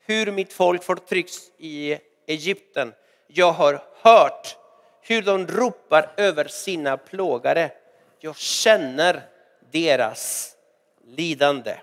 hur 0.00 0.32
mitt 0.32 0.52
folk 0.52 0.82
förtrycks 0.82 1.50
i 1.58 1.98
Egypten. 2.26 2.94
Jag 3.26 3.52
har 3.52 3.82
hört 4.00 4.56
hur 5.00 5.22
de 5.22 5.46
ropar 5.46 6.10
över 6.16 6.48
sina 6.48 6.96
plågare. 6.96 7.70
Jag 8.20 8.36
känner 8.36 9.22
deras 9.70 10.54
lidande. 11.04 11.78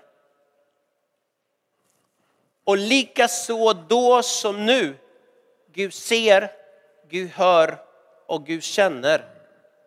Och 2.64 2.76
likaså 2.76 3.72
då 3.72 4.22
som 4.22 4.66
nu, 4.66 4.96
Gud 5.72 5.94
ser, 5.94 6.52
Gud 7.08 7.30
hör 7.30 7.78
och 8.26 8.46
Gud 8.46 8.62
känner 8.62 9.24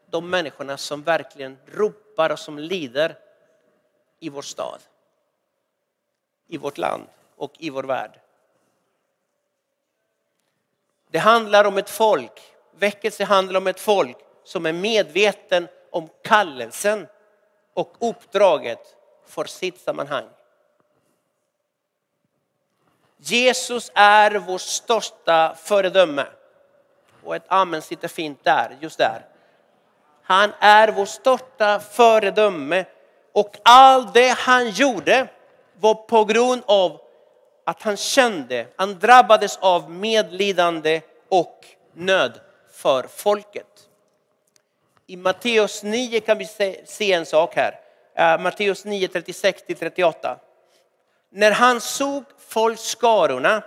de 0.09 0.29
människorna 0.29 0.77
som 0.77 1.03
verkligen 1.03 1.57
ropar 1.65 2.29
och 2.29 2.39
som 2.39 2.59
lider 2.59 3.17
i 4.19 4.29
vår 4.29 4.41
stad, 4.41 4.79
i 6.49 6.57
vårt 6.57 6.77
land 6.77 7.07
och 7.35 7.51
i 7.57 7.69
vår 7.69 7.83
värld. 7.83 8.19
Det 11.11 11.19
handlar 11.19 11.65
om 11.65 11.77
ett 11.77 11.89
folk, 11.89 12.41
väckelse 12.71 13.23
handlar 13.23 13.57
om 13.57 13.67
ett 13.67 13.79
folk 13.79 14.17
som 14.43 14.65
är 14.65 14.73
medveten 14.73 15.67
om 15.91 16.09
kallelsen 16.23 17.07
och 17.73 17.95
uppdraget 17.99 18.95
för 19.25 19.45
sitt 19.45 19.79
sammanhang. 19.79 20.25
Jesus 23.17 23.91
är 23.95 24.31
vårt 24.31 24.61
största 24.61 25.55
föredöme. 25.55 26.25
Och 27.23 27.35
ett 27.35 27.45
amen 27.47 27.81
sitter 27.81 28.07
fint 28.07 28.43
där, 28.43 28.77
just 28.79 28.97
där. 28.97 29.25
Han 30.23 30.53
är 30.59 30.87
vårt 30.87 31.09
största 31.09 31.79
föredöme 31.79 32.85
och 33.31 33.57
allt 33.63 34.13
det 34.13 34.29
han 34.37 34.69
gjorde 34.69 35.27
var 35.79 35.93
på 35.93 36.25
grund 36.25 36.61
av 36.65 37.01
att 37.65 37.81
han 37.81 37.97
kände, 37.97 38.65
han 38.75 38.99
drabbades 38.99 39.57
av 39.57 39.91
medlidande 39.91 41.01
och 41.29 41.65
nöd 41.93 42.39
för 42.71 43.07
folket. 43.15 43.65
I 45.07 45.17
Matteus 45.17 45.83
9 45.83 46.19
kan 46.19 46.37
vi 46.37 46.45
se 46.85 47.13
en 47.13 47.25
sak 47.25 47.55
här. 47.55 47.79
Eh, 48.15 48.41
Matteus 48.41 48.85
9, 48.85 49.07
36-38. 49.07 50.35
När 51.29 51.51
han 51.51 51.81
såg 51.81 52.23
folkskarorna 52.47 53.63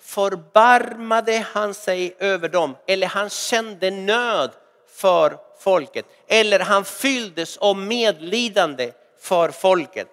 förbarmade 0.00 1.46
han 1.52 1.74
sig 1.74 2.16
över 2.18 2.48
dem, 2.48 2.76
eller 2.86 3.06
han 3.06 3.30
kände 3.30 3.90
nöd 3.90 4.50
för 4.88 5.36
folket, 5.58 6.06
eller 6.28 6.60
han 6.60 6.84
fylldes 6.84 7.56
av 7.56 7.76
medlidande 7.76 8.92
för 9.20 9.50
folket. 9.50 10.08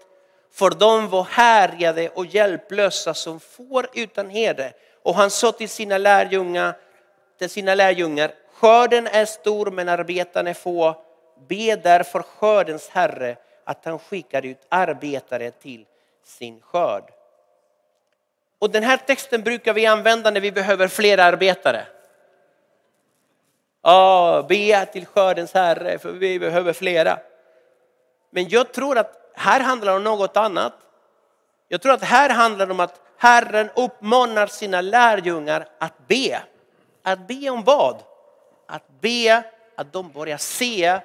För 0.51 0.69
de 0.69 1.09
var 1.09 1.23
härjade 1.23 2.09
och 2.09 2.25
hjälplösa 2.25 3.13
som 3.13 3.39
får 3.39 3.87
utan 3.93 4.29
herde. 4.29 4.73
Och 5.03 5.15
han 5.15 5.29
sa 5.29 5.51
till 5.51 5.69
sina 5.69 5.97
lärjungar, 5.97 6.73
till 7.39 7.49
sina 7.49 7.75
lärjungar, 7.75 8.31
skörden 8.53 9.07
är 9.07 9.25
stor 9.25 9.71
men 9.71 9.89
arbetarna 9.89 10.53
få. 10.53 10.95
Be 11.47 11.75
därför 11.75 12.21
skördens 12.21 12.89
herre 12.89 13.35
att 13.63 13.85
han 13.85 13.99
skickar 13.99 14.45
ut 14.45 14.65
arbetare 14.69 15.51
till 15.51 15.85
sin 16.23 16.61
skörd. 16.61 17.03
Och 18.59 18.69
den 18.69 18.83
här 18.83 18.97
texten 18.97 19.41
brukar 19.41 19.73
vi 19.73 19.85
använda 19.85 20.31
när 20.31 20.41
vi 20.41 20.51
behöver 20.51 20.87
fler 20.87 21.17
arbetare. 21.17 21.85
Ja, 23.81 24.45
be 24.49 24.85
till 24.85 25.05
skördens 25.05 25.53
herre 25.53 25.99
för 25.99 26.11
vi 26.11 26.39
behöver 26.39 26.73
flera. 26.73 27.19
Men 28.29 28.49
jag 28.49 28.73
tror 28.73 28.97
att 28.97 29.31
här 29.33 29.59
handlar 29.59 29.91
det 29.91 29.97
om 29.97 30.03
något 30.03 30.37
annat. 30.37 30.73
Jag 31.67 31.81
tror 31.81 31.93
att 31.93 32.03
här 32.03 32.29
handlar 32.29 32.65
det 32.65 32.71
om 32.71 32.79
att 32.79 33.01
Herren 33.17 33.69
uppmanar 33.75 34.47
sina 34.47 34.81
lärjungar 34.81 35.67
att 35.77 36.07
be. 36.07 36.41
Att 37.03 37.27
be 37.27 37.49
om 37.49 37.63
vad? 37.63 38.03
Att 38.67 39.01
be 39.01 39.43
att 39.75 39.93
de 39.93 40.11
börjar 40.11 40.37
se 40.37 40.99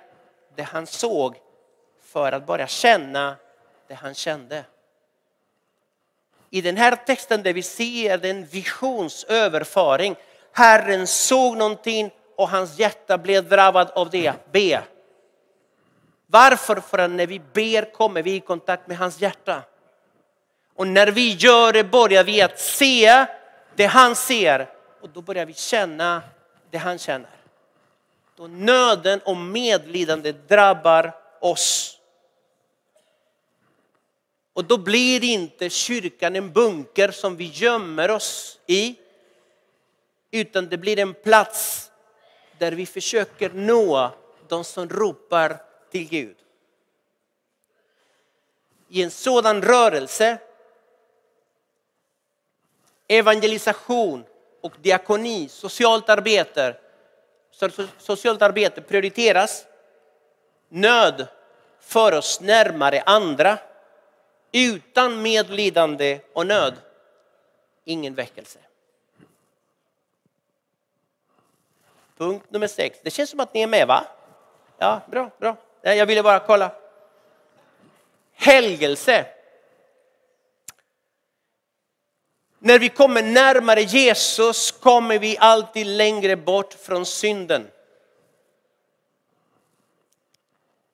det 0.57 0.63
han 0.63 0.87
såg 0.87 1.37
för 2.03 2.33
att 2.33 2.47
börja 2.47 2.67
känna 2.67 3.37
det 3.89 3.95
han 3.95 4.15
kände. 4.15 4.65
I 6.51 6.61
den 6.61 6.77
här 6.77 6.97
texten 6.97 7.43
där 7.43 7.53
vi 7.53 7.63
ser 7.63 8.25
en 8.25 8.47
visionsöverföring. 8.47 10.17
Herren 10.53 11.07
såg 11.07 11.57
någonting 11.57 12.11
och 12.37 12.49
hans 12.49 12.79
hjärta 12.79 13.19
blev 13.19 13.49
drabbat 13.49 13.91
av 13.91 14.11
det. 14.11 14.33
Be. 14.53 14.83
Varför? 16.27 16.81
För 16.81 16.99
att 16.99 17.11
när 17.11 17.27
vi 17.27 17.41
ber 17.53 17.93
kommer 17.93 18.23
vi 18.23 18.35
i 18.35 18.41
kontakt 18.41 18.89
med 18.89 18.99
hans 18.99 19.21
hjärta. 19.21 19.63
Och 20.75 20.87
när 20.87 21.07
vi 21.07 21.33
gör 21.33 21.73
det 21.73 21.85
börjar 21.85 22.25
vi 22.25 22.43
att 22.43 22.61
se 22.61 23.27
det 23.75 23.87
han 23.87 24.17
ser 24.17 24.71
och 25.01 25.11
då 25.11 25.21
börjar 25.23 25.47
vi 25.47 25.55
känna 25.55 26.23
det 26.71 26.79
han 26.79 26.99
känner. 26.99 27.31
då 28.37 28.47
nöden 28.47 29.21
och 29.25 29.37
medlidande 29.37 30.33
drabbar 30.33 31.15
oss. 31.41 31.99
Och 34.53 34.65
då 34.65 34.79
blir 34.79 35.25
inte 35.25 35.71
kyrkan 35.71 36.37
en 36.37 36.53
bunker 36.53 37.11
som 37.11 37.37
vi 37.37 37.45
gömmer 37.45 38.11
oss 38.11 38.59
i. 38.67 38.97
Utan 40.31 40.69
det 40.69 40.77
blir 40.77 40.99
en 40.99 41.15
plats 41.15 41.91
där 42.59 42.73
vi 42.73 42.87
försöker 42.87 43.51
nå 43.51 44.11
de 44.49 44.65
som 44.65 44.89
ropar 44.89 45.63
till 45.95 46.09
Gud. 46.09 46.37
I 48.89 49.03
en 49.03 49.11
sådan 49.11 49.63
rörelse, 49.63 50.39
evangelisation 53.09 54.25
och 54.61 54.73
diakoni, 54.83 55.49
socialt 55.49 56.09
arbete, 56.09 56.77
socialt 57.99 58.43
arbete 58.43 58.81
prioriteras. 58.83 59.67
Nöd 60.69 61.27
för 61.81 62.13
oss 62.13 62.41
närmare 62.41 63.03
andra. 63.07 63.59
Utan 64.53 65.23
medlidande 65.23 66.21
och 66.33 66.47
nöd, 66.47 66.75
ingen 67.85 68.15
väckelse. 68.15 68.59
Punkt 72.17 72.47
nummer 72.49 72.67
sex. 72.67 72.99
Det 73.03 73.11
känns 73.11 73.31
som 73.31 73.41
att 73.41 73.55
ni 73.55 73.63
är 73.63 73.67
med 73.67 73.87
va? 73.87 74.07
Ja, 74.79 75.01
bra, 75.11 75.31
bra. 75.39 75.57
Jag 75.85 76.07
ville 76.07 76.23
bara 76.23 76.41
kolla. 76.41 76.71
Helgelse. 78.33 79.27
När 82.59 82.79
vi 82.79 82.89
kommer 82.89 83.23
närmare 83.23 83.83
Jesus 83.83 84.71
kommer 84.71 85.19
vi 85.19 85.37
alltid 85.39 85.87
längre 85.87 86.37
bort 86.37 86.73
från 86.73 87.07
synden. 87.07 87.71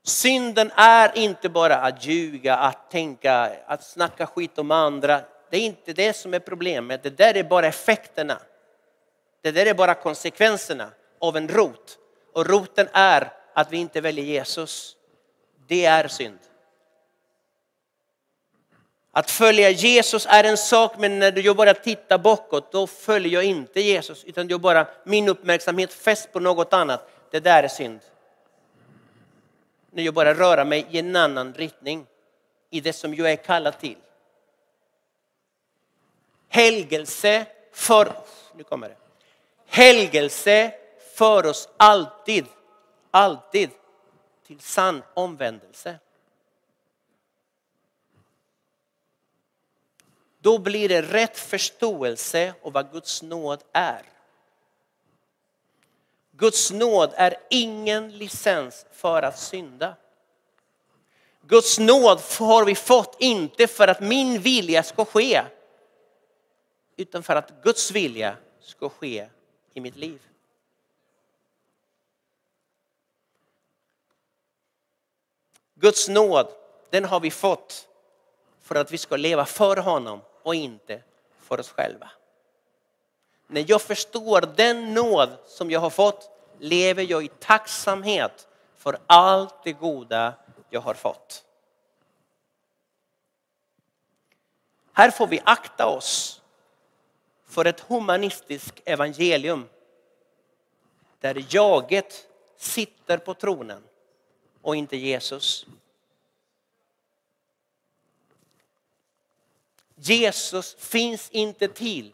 Synden 0.02 0.70
är 0.74 1.18
inte 1.18 1.48
bara 1.48 1.76
att 1.76 2.06
ljuga, 2.06 2.56
att 2.56 2.90
tänka, 2.90 3.56
att 3.66 3.84
snacka 3.84 4.26
skit 4.26 4.58
om 4.58 4.70
andra. 4.70 5.20
Det 5.50 5.56
är 5.56 5.60
inte 5.60 5.92
det 5.92 6.12
som 6.12 6.34
är 6.34 6.38
problemet. 6.38 7.02
Det 7.02 7.10
där 7.10 7.36
är 7.36 7.44
bara 7.44 7.66
effekterna. 7.66 8.40
Det 9.42 9.50
där 9.50 9.66
är 9.66 9.74
bara 9.74 9.94
konsekvenserna 9.94 10.90
av 11.18 11.36
en 11.36 11.48
rot. 11.48 11.98
Och 12.32 12.46
roten 12.46 12.88
är 12.92 13.39
att 13.54 13.72
vi 13.72 13.76
inte 13.76 14.00
väljer 14.00 14.24
Jesus. 14.24 14.96
Det 15.66 15.84
är 15.84 16.08
synd. 16.08 16.38
Att 19.12 19.30
följa 19.30 19.70
Jesus 19.70 20.26
är 20.30 20.44
en 20.44 20.56
sak, 20.56 20.94
men 20.98 21.18
när 21.18 21.38
jag 21.38 21.56
börjar 21.56 21.74
titta 21.74 22.18
bakåt, 22.18 22.72
då 22.72 22.86
följer 22.86 23.32
jag 23.32 23.44
inte 23.44 23.80
Jesus, 23.80 24.24
utan 24.24 24.48
jag 24.48 24.60
bara 24.60 24.86
min 25.04 25.28
uppmärksamhet 25.28 25.92
fäst 25.92 26.32
på 26.32 26.40
något 26.40 26.72
annat. 26.72 27.10
Det 27.30 27.40
där 27.40 27.62
är 27.62 27.68
synd. 27.68 28.00
När 29.90 30.02
jag 30.02 30.14
bara 30.14 30.34
röra 30.34 30.64
mig 30.64 30.86
i 30.90 30.98
en 30.98 31.16
annan 31.16 31.54
riktning, 31.54 32.06
i 32.70 32.80
det 32.80 32.92
som 32.92 33.14
jag 33.14 33.32
är 33.32 33.36
kallad 33.36 33.80
till. 33.80 33.96
Helgelse 36.48 37.46
för, 37.72 38.12
nu 38.54 38.64
kommer 38.64 38.88
det. 38.88 38.96
Helgelse 39.66 40.72
för 41.14 41.46
oss 41.46 41.68
alltid, 41.76 42.46
alltid 43.10 43.70
till 44.46 44.60
sann 44.60 45.02
omvändelse. 45.14 45.98
Då 50.38 50.58
blir 50.58 50.88
det 50.88 51.02
rätt 51.02 51.38
förståelse 51.38 52.54
av 52.62 52.72
vad 52.72 52.92
Guds 52.92 53.22
nåd 53.22 53.62
är. 53.72 54.02
Guds 56.30 56.70
nåd 56.70 57.12
är 57.14 57.36
ingen 57.50 58.18
licens 58.18 58.86
för 58.92 59.22
att 59.22 59.38
synda. 59.38 59.96
Guds 61.46 61.78
nåd 61.78 62.20
har 62.38 62.64
vi 62.64 62.74
fått 62.74 63.16
inte 63.18 63.66
för 63.66 63.88
att 63.88 64.00
min 64.00 64.40
vilja 64.40 64.82
ska 64.82 65.04
ske, 65.04 65.42
utan 66.96 67.22
för 67.22 67.36
att 67.36 67.62
Guds 67.62 67.90
vilja 67.90 68.36
ska 68.60 68.88
ske 68.88 69.28
i 69.74 69.80
mitt 69.80 69.96
liv. 69.96 70.29
Guds 75.80 76.08
nåd, 76.08 76.48
den 76.90 77.04
har 77.04 77.20
vi 77.20 77.30
fått 77.30 77.88
för 78.60 78.74
att 78.74 78.92
vi 78.92 78.98
ska 78.98 79.16
leva 79.16 79.44
för 79.44 79.76
honom 79.76 80.20
och 80.42 80.54
inte 80.54 81.02
för 81.40 81.60
oss 81.60 81.70
själva. 81.70 82.10
När 83.46 83.64
jag 83.68 83.82
förstår 83.82 84.40
den 84.56 84.94
nåd 84.94 85.36
som 85.46 85.70
jag 85.70 85.80
har 85.80 85.90
fått 85.90 86.30
lever 86.58 87.02
jag 87.02 87.24
i 87.24 87.28
tacksamhet 87.28 88.48
för 88.76 88.98
allt 89.06 89.64
det 89.64 89.72
goda 89.72 90.34
jag 90.70 90.80
har 90.80 90.94
fått. 90.94 91.44
Här 94.92 95.10
får 95.10 95.26
vi 95.26 95.40
akta 95.44 95.86
oss 95.86 96.42
för 97.46 97.64
ett 97.64 97.80
humanistiskt 97.80 98.80
evangelium 98.84 99.68
där 101.20 101.44
jaget 101.48 102.26
sitter 102.56 103.18
på 103.18 103.34
tronen 103.34 103.82
och 104.62 104.76
inte 104.76 104.96
Jesus. 104.96 105.66
Jesus 109.94 110.74
finns 110.74 111.30
inte 111.30 111.68
till. 111.68 112.12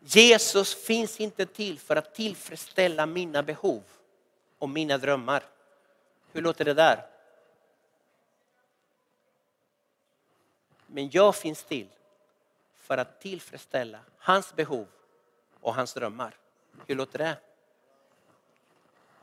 Jesus 0.00 0.74
finns 0.74 1.20
inte 1.20 1.46
till 1.46 1.78
för 1.78 1.96
att 1.96 2.14
tillfredsställa 2.14 3.06
mina 3.06 3.42
behov 3.42 3.82
och 4.58 4.68
mina 4.68 4.98
drömmar. 4.98 5.44
Hur 6.32 6.42
låter 6.42 6.64
det 6.64 6.74
där? 6.74 7.06
Men 10.86 11.10
jag 11.10 11.36
finns 11.36 11.64
till 11.64 11.88
för 12.74 12.98
att 12.98 13.20
tillfredsställa 13.20 14.00
hans 14.18 14.54
behov 14.54 14.86
och 15.60 15.74
hans 15.74 15.94
drömmar. 15.94 16.36
Hur 16.86 16.94
låter 16.94 17.18
det? 17.18 17.36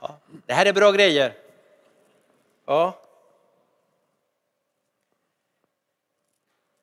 Ja, 0.08 0.18
det 0.46 0.54
här 0.54 0.66
är 0.66 0.74
bra 0.74 0.92
grejer. 0.92 1.34
Ja. 2.66 3.00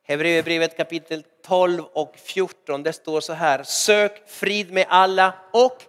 Hebreerbrevet 0.03 0.77
kapitel 0.77 1.25
12 1.43 1.85
och 1.85 2.17
14, 2.17 2.83
det 2.83 2.93
står 2.93 3.21
så 3.21 3.33
här. 3.33 3.63
Sök 3.63 4.29
frid 4.29 4.73
med 4.73 4.87
alla 4.89 5.35
och 5.53 5.83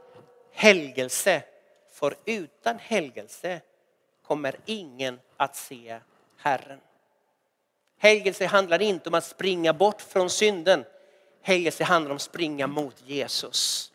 helgelse. 0.52 1.44
För 1.92 2.16
utan 2.26 2.80
helgelse 2.80 3.62
kommer 4.26 4.56
ingen 4.66 5.20
att 5.38 5.56
se 5.56 6.00
Herren. 6.38 6.80
Helgelse 7.98 8.46
handlar 8.46 8.82
inte 8.82 9.10
om 9.10 9.16
att 9.16 9.26
springa 9.26 9.74
bort 9.74 10.02
från 10.02 10.30
synden. 10.30 10.86
Helgelse 11.42 11.84
handlar 11.84 12.12
om 12.12 12.16
att 12.16 12.22
springa 12.22 12.68
mot 12.68 12.96
Jesus. 13.06 13.93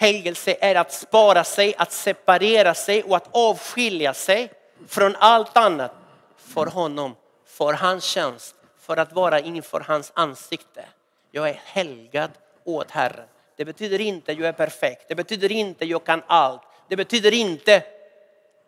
Helgelse 0.00 0.56
är 0.60 0.74
att 0.74 0.92
spara 0.92 1.44
sig, 1.44 1.74
att 1.78 1.92
separera 1.92 2.74
sig 2.74 3.02
och 3.02 3.16
att 3.16 3.28
avskilja 3.30 4.14
sig 4.14 4.52
från 4.86 5.16
allt 5.16 5.56
annat 5.56 5.92
för 6.36 6.66
honom, 6.66 7.16
för 7.44 7.72
hans 7.72 8.04
tjänst, 8.04 8.54
för 8.80 8.96
att 8.96 9.12
vara 9.12 9.40
inför 9.40 9.80
hans 9.80 10.12
ansikte. 10.14 10.84
Jag 11.30 11.48
är 11.48 11.60
helgad 11.64 12.30
åt 12.64 12.90
Herren. 12.90 13.28
Det 13.56 13.64
betyder 13.64 14.00
inte 14.00 14.32
att 14.32 14.38
jag 14.38 14.48
är 14.48 14.52
perfekt. 14.52 15.08
Det 15.08 15.14
betyder 15.14 15.52
inte 15.52 15.84
att 15.84 15.90
jag 15.90 16.04
kan 16.04 16.22
allt. 16.26 16.62
Det 16.88 16.96
betyder 16.96 17.34
inte 17.34 17.82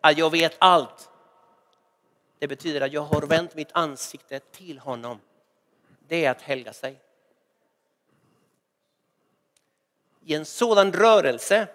att 0.01 0.17
jag 0.17 0.29
vet 0.29 0.55
allt. 0.59 1.09
Det 2.39 2.47
betyder 2.47 2.81
att 2.81 2.93
jag 2.93 3.01
har 3.01 3.21
vänt 3.21 3.55
mitt 3.55 3.71
ansikte 3.71 4.39
till 4.39 4.79
honom. 4.79 5.19
Det 6.07 6.25
är 6.25 6.31
att 6.31 6.41
helga 6.41 6.73
sig. 6.73 6.95
I 10.31 10.33
en 10.33 10.45
sådan 10.45 10.93
rörelse, 10.93 11.67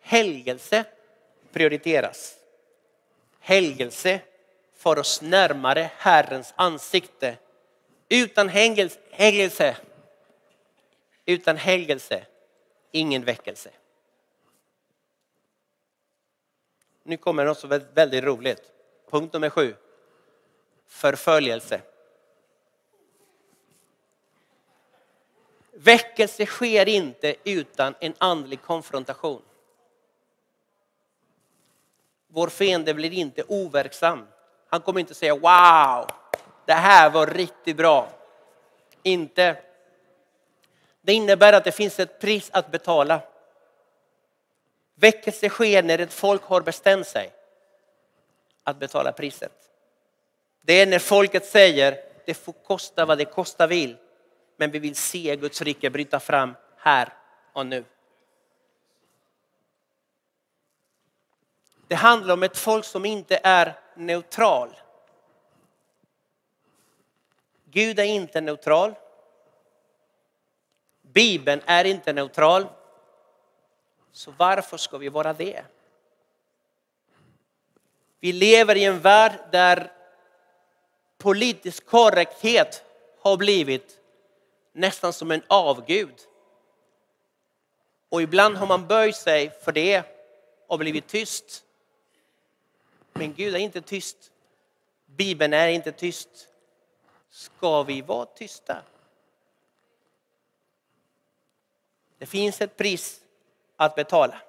helgelse, 0.00 0.84
prioriteras. 1.52 2.36
Helgelse 3.40 4.20
för 4.74 4.98
oss 4.98 5.22
närmare 5.22 5.90
Herrens 5.96 6.54
ansikte 6.56 7.36
utan 8.08 8.48
helgelse, 9.10 9.76
utan 11.26 11.56
helgelse, 11.56 12.26
ingen 12.90 13.24
väckelse. 13.24 13.70
Nu 17.02 17.16
kommer 17.16 17.44
något 17.44 17.58
så 17.58 17.80
väldigt 17.94 18.24
roligt. 18.24 18.72
Punkt 19.10 19.32
nummer 19.32 19.50
sju. 19.50 19.74
Förföljelse. 20.86 21.80
Väckelse 25.78 26.46
sker 26.46 26.88
inte 26.88 27.34
utan 27.44 27.94
en 28.00 28.14
andlig 28.18 28.62
konfrontation. 28.62 29.42
Vår 32.28 32.48
fiende 32.48 32.94
blir 32.94 33.12
inte 33.12 33.42
overksam. 33.48 34.26
Han 34.68 34.80
kommer 34.80 35.00
inte 35.00 35.14
säga 35.14 35.34
wow, 35.34 36.10
det 36.64 36.72
här 36.72 37.10
var 37.10 37.26
riktigt 37.26 37.76
bra. 37.76 38.08
Inte. 39.02 39.56
Det 41.02 41.12
innebär 41.12 41.52
att 41.52 41.64
det 41.64 41.72
finns 41.72 42.00
ett 42.00 42.20
pris 42.20 42.50
att 42.52 42.70
betala. 42.70 43.20
Väckelse 44.94 45.48
sker 45.48 45.82
när 45.82 45.98
ett 45.98 46.12
folk 46.12 46.42
har 46.42 46.60
bestämt 46.60 47.06
sig 47.06 47.32
att 48.64 48.78
betala 48.78 49.12
priset. 49.12 49.52
Det 50.62 50.72
är 50.72 50.86
när 50.86 50.98
folket 50.98 51.46
säger 51.46 51.98
det 52.24 52.34
får 52.34 52.52
kosta 52.52 53.04
vad 53.04 53.18
det 53.18 53.24
kosta 53.24 53.66
vill. 53.66 53.96
Men 54.56 54.70
vi 54.70 54.78
vill 54.78 54.96
se 54.96 55.36
Guds 55.36 55.62
rike 55.62 55.90
bryta 55.90 56.20
fram 56.20 56.54
här 56.76 57.12
och 57.52 57.66
nu. 57.66 57.84
Det 61.88 61.94
handlar 61.94 62.34
om 62.34 62.42
ett 62.42 62.58
folk 62.58 62.84
som 62.84 63.04
inte 63.04 63.40
är 63.42 63.80
neutral. 63.94 64.76
Gud 67.64 67.98
är 67.98 68.04
inte 68.04 68.40
neutral. 68.40 68.94
Bibeln 71.02 71.60
är 71.66 71.84
inte 71.84 72.12
neutral. 72.12 72.66
Så 74.12 74.30
varför 74.36 74.76
ska 74.76 74.98
vi 74.98 75.08
vara 75.08 75.32
det? 75.32 75.64
Vi 78.20 78.32
lever 78.32 78.76
i 78.76 78.84
en 78.84 79.00
värld 79.00 79.32
där 79.52 79.92
politisk 81.18 81.86
korrekthet 81.86 82.84
har 83.20 83.36
blivit 83.36 84.00
nästan 84.76 85.12
som 85.12 85.30
en 85.30 85.42
avgud. 85.46 86.14
Och 88.08 88.22
ibland 88.22 88.56
har 88.56 88.66
man 88.66 88.86
böjt 88.86 89.16
sig 89.16 89.50
för 89.50 89.72
det 89.72 90.02
och 90.66 90.78
blivit 90.78 91.06
tyst. 91.06 91.64
Men 93.12 93.34
Gud 93.34 93.54
är 93.54 93.58
inte 93.58 93.80
tyst. 93.80 94.32
Bibeln 95.06 95.52
är 95.52 95.68
inte 95.68 95.92
tyst. 95.92 96.28
Ska 97.30 97.82
vi 97.82 98.02
vara 98.02 98.26
tysta? 98.26 98.82
Det 102.18 102.26
finns 102.26 102.60
ett 102.60 102.76
pris 102.76 103.20
att 103.76 103.94
betala. 103.94 104.40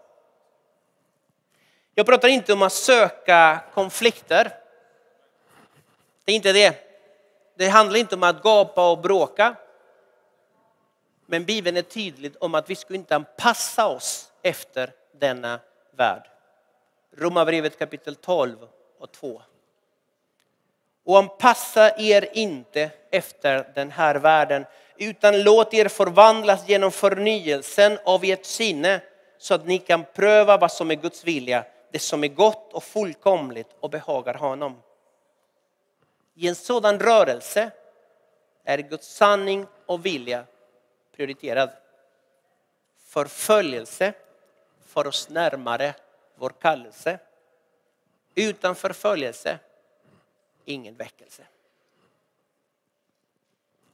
Jag 1.95 2.05
pratar 2.05 2.27
inte 2.27 2.53
om 2.53 2.61
att 2.61 2.73
söka 2.73 3.59
konflikter. 3.73 4.57
Det 6.25 6.31
är 6.31 6.35
inte 6.35 6.53
det. 6.53 6.75
Det 7.55 7.67
handlar 7.67 7.99
inte 7.99 8.15
om 8.15 8.23
att 8.23 8.43
gapa 8.43 8.91
och 8.91 9.01
bråka. 9.01 9.55
Men 11.29 11.45
Bibeln 11.45 11.77
är 11.77 11.81
tydlig 11.81 12.33
om 12.39 12.55
att 12.55 12.69
vi 12.69 12.75
ska 12.75 12.93
inte 12.93 13.15
anpassa 13.15 13.87
oss 13.87 14.31
efter 14.41 14.91
denna 15.19 15.59
värld. 15.91 16.23
Romarbrevet 17.17 17.79
kapitel 17.79 18.15
12 18.15 18.57
och 18.99 19.11
2. 19.11 19.41
Och 21.05 21.17
anpassa 21.17 21.97
er 21.97 22.29
inte 22.33 22.89
efter 23.11 23.71
den 23.75 23.91
här 23.91 24.15
världen 24.15 24.65
utan 24.97 25.43
låt 25.43 25.73
er 25.73 25.87
förvandlas 25.87 26.69
genom 26.69 26.91
förnyelsen 26.91 27.99
av 28.05 28.23
ert 28.23 28.45
sinne 28.45 29.01
så 29.37 29.53
att 29.53 29.65
ni 29.65 29.77
kan 29.77 30.05
pröva 30.13 30.57
vad 30.57 30.71
som 30.71 30.91
är 30.91 30.95
Guds 30.95 31.23
vilja, 31.23 31.65
det 31.91 31.99
som 31.99 32.23
är 32.23 32.27
gott 32.27 32.73
och 32.73 32.83
fullkomligt 32.83 33.75
och 33.79 33.89
behagar 33.89 34.33
honom. 34.33 34.81
I 36.35 36.47
en 36.47 36.55
sådan 36.55 36.99
rörelse 36.99 37.71
är 38.63 38.77
Guds 38.77 39.07
sanning 39.07 39.65
och 39.85 40.05
vilja 40.05 40.45
prioriterad. 41.17 41.69
Förföljelse 43.07 44.13
för 44.85 45.07
oss 45.07 45.29
närmare 45.29 45.95
vår 46.35 46.49
kallelse. 46.49 47.19
Utan 48.35 48.75
förföljelse, 48.75 49.59
ingen 50.65 50.95
väckelse. 50.95 51.43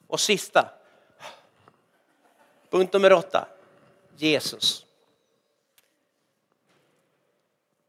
Och 0.08 0.20
sista, 0.20 0.70
punkt 2.70 2.94
nummer 2.94 3.14
åtta, 3.14 3.48
Jesus. 4.18 4.86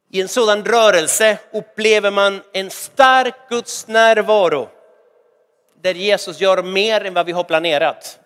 I 0.09 0.20
en 0.20 0.29
sådan 0.29 0.64
rörelse 0.64 1.38
upplever 1.53 2.11
man 2.11 2.42
en 2.53 2.70
stark 2.70 3.35
Guds 3.49 3.87
närvaro 3.87 4.68
där 5.75 5.94
Jesus 5.94 6.40
gör 6.40 6.62
mer 6.62 7.05
än 7.05 7.14
vad 7.14 7.27
vi 7.27 7.33
har 7.33 7.44
planerat. 7.44 8.20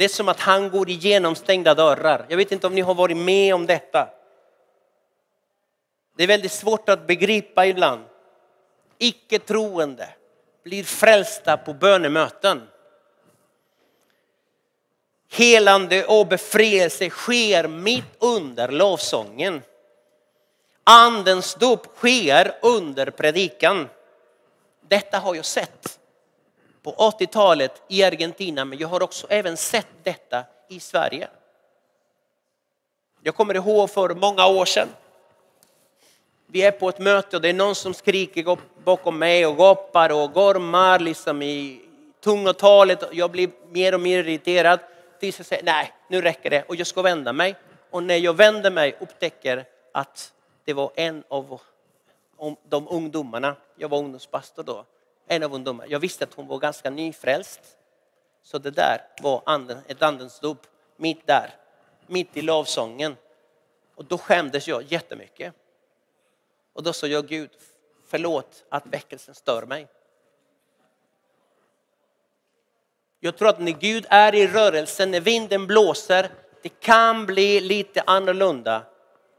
Det 0.00 0.04
är 0.04 0.08
som 0.08 0.28
att 0.28 0.40
han 0.40 0.70
går 0.70 0.90
igenom 0.90 1.34
stängda 1.34 1.74
dörrar. 1.74 2.26
Jag 2.28 2.36
vet 2.36 2.52
inte 2.52 2.66
om 2.66 2.74
ni 2.74 2.80
har 2.80 2.94
varit 2.94 3.16
med 3.16 3.54
om 3.54 3.66
detta. 3.66 4.08
Det 6.16 6.22
är 6.22 6.26
väldigt 6.26 6.52
svårt 6.52 6.88
att 6.88 7.06
begripa 7.06 7.66
ibland. 7.66 8.04
Icke 8.98 9.38
troende 9.38 10.08
blir 10.64 10.84
frälsta 10.84 11.56
på 11.56 11.74
bönemöten. 11.74 12.68
Helande 15.30 16.04
och 16.04 16.26
befrielse 16.26 17.10
sker 17.10 17.68
mitt 17.68 18.16
under 18.18 18.68
lovsången. 18.68 19.62
Andens 20.84 21.54
dop 21.54 21.86
sker 21.96 22.58
under 22.62 23.10
predikan. 23.10 23.88
Detta 24.88 25.18
har 25.18 25.34
jag 25.34 25.44
sett 25.44 25.99
på 26.82 26.92
80-talet 26.92 27.82
i 27.88 28.02
Argentina, 28.02 28.64
men 28.64 28.78
jag 28.78 28.88
har 28.88 29.02
också 29.02 29.26
även 29.30 29.56
sett 29.56 29.88
detta 30.02 30.44
i 30.68 30.80
Sverige. 30.80 31.28
Jag 33.22 33.34
kommer 33.34 33.54
ihåg 33.54 33.90
för 33.90 34.14
många 34.14 34.46
år 34.46 34.64
sedan. 34.64 34.88
Vi 36.46 36.62
är 36.62 36.70
på 36.70 36.88
ett 36.88 36.98
möte 36.98 37.36
och 37.36 37.42
det 37.42 37.48
är 37.48 37.54
någon 37.54 37.74
som 37.74 37.94
skriker 37.94 38.58
bakom 38.84 39.18
mig 39.18 39.46
och 39.46 39.56
gapar 39.56 40.12
och 40.12 40.32
gormar 40.32 40.98
liksom 40.98 41.42
i 41.42 41.80
tungotalet. 42.20 43.04
Jag 43.12 43.30
blir 43.30 43.50
mer 43.68 43.94
och 43.94 44.00
mer 44.00 44.18
irriterad 44.18 44.80
tills 45.20 45.38
jag 45.38 45.46
säger 45.46 45.64
nej, 45.64 45.92
nu 46.08 46.20
räcker 46.20 46.50
det 46.50 46.62
och 46.62 46.76
jag 46.76 46.86
ska 46.86 47.02
vända 47.02 47.32
mig. 47.32 47.56
Och 47.90 48.02
när 48.02 48.16
jag 48.16 48.36
vänder 48.36 48.70
mig 48.70 48.96
upptäcker 49.00 49.64
att 49.92 50.32
det 50.64 50.72
var 50.72 50.90
en 50.94 51.24
av 51.28 51.60
de 52.68 52.88
ungdomarna, 52.88 53.56
jag 53.76 53.88
var 53.88 53.98
ungdomspastor 53.98 54.62
då, 54.62 54.84
en 55.30 55.42
av 55.42 55.54
ungdomarna. 55.54 55.90
Jag 55.90 56.00
visste 56.00 56.24
att 56.24 56.34
hon 56.34 56.46
var 56.46 56.58
ganska 56.58 56.90
nyfrälst. 56.90 57.60
Så 58.42 58.58
det 58.58 58.70
där 58.70 59.06
var 59.22 59.42
anden, 59.46 59.78
ett 59.86 60.02
andens 60.02 60.40
dop, 60.40 60.66
mitt 60.96 61.26
där, 61.26 61.54
mitt 62.06 62.36
i 62.36 62.42
lovsången. 62.42 63.16
Och 63.94 64.04
då 64.04 64.18
skämdes 64.18 64.68
jag 64.68 64.82
jättemycket. 64.82 65.54
Och 66.72 66.82
då 66.82 66.92
sa 66.92 67.06
jag 67.06 67.26
Gud, 67.26 67.50
förlåt 68.06 68.64
att 68.68 68.86
väckelsen 68.86 69.34
stör 69.34 69.66
mig. 69.66 69.86
Jag 73.20 73.36
tror 73.36 73.48
att 73.48 73.60
när 73.60 73.72
Gud 73.72 74.06
är 74.10 74.34
i 74.34 74.46
rörelse, 74.46 75.06
när 75.06 75.20
vinden 75.20 75.66
blåser, 75.66 76.30
det 76.62 76.80
kan 76.80 77.26
bli 77.26 77.60
lite 77.60 78.02
annorlunda 78.06 78.82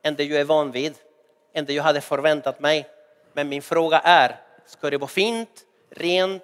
än 0.04 0.16
det 0.16 0.24
jag 0.24 0.40
är 0.40 0.46
van 0.46 0.72
vid, 0.72 0.94
än 1.54 1.66
det 1.66 1.74
jag 1.74 1.84
hade 1.84 2.02
förväntat 2.02 2.60
mig. 2.60 2.90
Men 3.34 3.50
min 3.50 3.62
fråga 3.62 4.00
är, 4.00 4.40
ska 4.66 4.90
det 4.90 4.98
vara 4.98 5.08
fint, 5.08 5.66
rent 5.96 6.44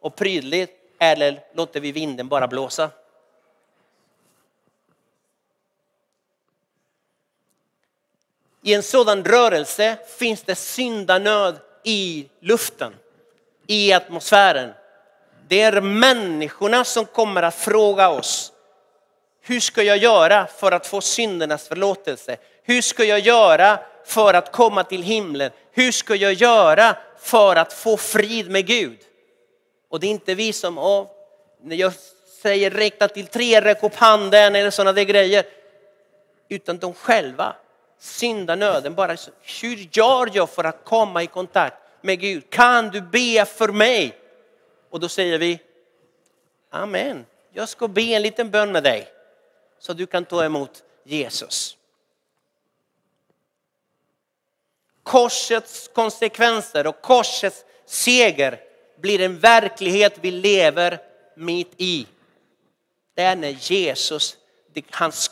och 0.00 0.16
prydligt 0.16 0.72
eller 0.98 1.40
låter 1.54 1.80
vi 1.80 1.92
vinden 1.92 2.28
bara 2.28 2.48
blåsa? 2.48 2.90
I 8.62 8.74
en 8.74 8.82
sådan 8.82 9.24
rörelse 9.24 9.98
finns 10.18 10.42
det 10.42 10.54
syndanöd 10.54 11.58
i 11.84 12.28
luften, 12.40 12.94
i 13.66 13.92
atmosfären. 13.92 14.72
Det 15.48 15.60
är 15.60 15.80
människorna 15.80 16.84
som 16.84 17.04
kommer 17.04 17.42
att 17.42 17.54
fråga 17.54 18.08
oss, 18.08 18.52
hur 19.48 19.60
ska 19.60 19.82
jag 19.82 19.98
göra 19.98 20.46
för 20.46 20.72
att 20.72 20.86
få 20.86 21.00
syndernas 21.00 21.68
förlåtelse? 21.68 22.36
Hur 22.62 22.82
ska 22.82 23.04
jag 23.04 23.18
göra 23.18 23.78
för 24.04 24.34
att 24.34 24.52
komma 24.52 24.84
till 24.84 25.02
himlen? 25.02 25.50
Hur 25.78 25.92
ska 25.92 26.14
jag 26.14 26.32
göra 26.32 26.96
för 27.18 27.56
att 27.56 27.72
få 27.72 27.96
frid 27.96 28.50
med 28.50 28.66
Gud? 28.66 28.98
Och 29.88 30.00
det 30.00 30.06
är 30.06 30.10
inte 30.10 30.34
vi 30.34 30.52
som, 30.52 30.78
oh, 30.78 31.06
när 31.62 31.76
jag 31.76 31.92
säger 32.42 32.70
räkna 32.70 33.08
till 33.08 33.26
tre, 33.26 33.60
räck 33.60 33.82
upp 33.82 33.94
handen 33.94 34.56
eller 34.56 34.70
sådana 34.70 34.92
där 34.92 35.02
grejer. 35.02 35.44
Utan 36.48 36.78
de 36.78 36.94
själva, 36.94 37.56
syndanöden, 37.98 38.94
bara 38.94 39.16
hur 39.62 39.88
gör 39.92 40.30
jag 40.32 40.50
för 40.50 40.64
att 40.64 40.84
komma 40.84 41.22
i 41.22 41.26
kontakt 41.26 41.76
med 42.00 42.20
Gud? 42.20 42.50
Kan 42.50 42.90
du 42.90 43.00
be 43.00 43.44
för 43.44 43.68
mig? 43.68 44.18
Och 44.90 45.00
då 45.00 45.08
säger 45.08 45.38
vi, 45.38 45.60
Amen, 46.70 47.26
jag 47.52 47.68
ska 47.68 47.88
be 47.88 48.02
en 48.02 48.22
liten 48.22 48.50
bön 48.50 48.72
med 48.72 48.82
dig 48.82 49.08
så 49.78 49.92
du 49.92 50.06
kan 50.06 50.24
ta 50.24 50.44
emot 50.44 50.82
Jesus. 51.04 51.77
Korsets 55.08 55.90
konsekvenser 55.94 56.86
och 56.86 57.02
korsets 57.02 57.64
seger 57.86 58.60
blir 59.00 59.20
en 59.20 59.38
verklighet 59.38 60.18
vi 60.20 60.30
lever 60.30 60.98
mitt 61.36 61.72
i. 61.76 62.06
Det 63.14 63.22
är 63.22 63.36
när 63.36 63.48
Jesus, 63.48 64.36
hans 64.90 65.30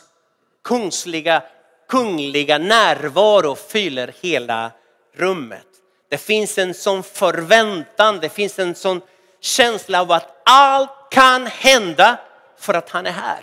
kungsliga, 0.63 1.43
kungliga 1.87 2.57
närvaro 2.57 3.55
fyller 3.55 4.13
hela 4.21 4.71
rummet. 5.13 5.67
Det 6.09 6.17
finns 6.17 6.57
en 6.57 6.73
sån 6.73 7.03
förväntan, 7.03 8.19
det 8.19 8.29
finns 8.29 8.59
en 8.59 8.75
sån 8.75 9.01
känsla 9.39 10.01
av 10.01 10.11
att 10.11 10.41
allt 10.45 11.11
kan 11.11 11.47
hända 11.47 12.19
för 12.57 12.73
att 12.73 12.89
han 12.89 13.05
är 13.05 13.11
här. 13.11 13.41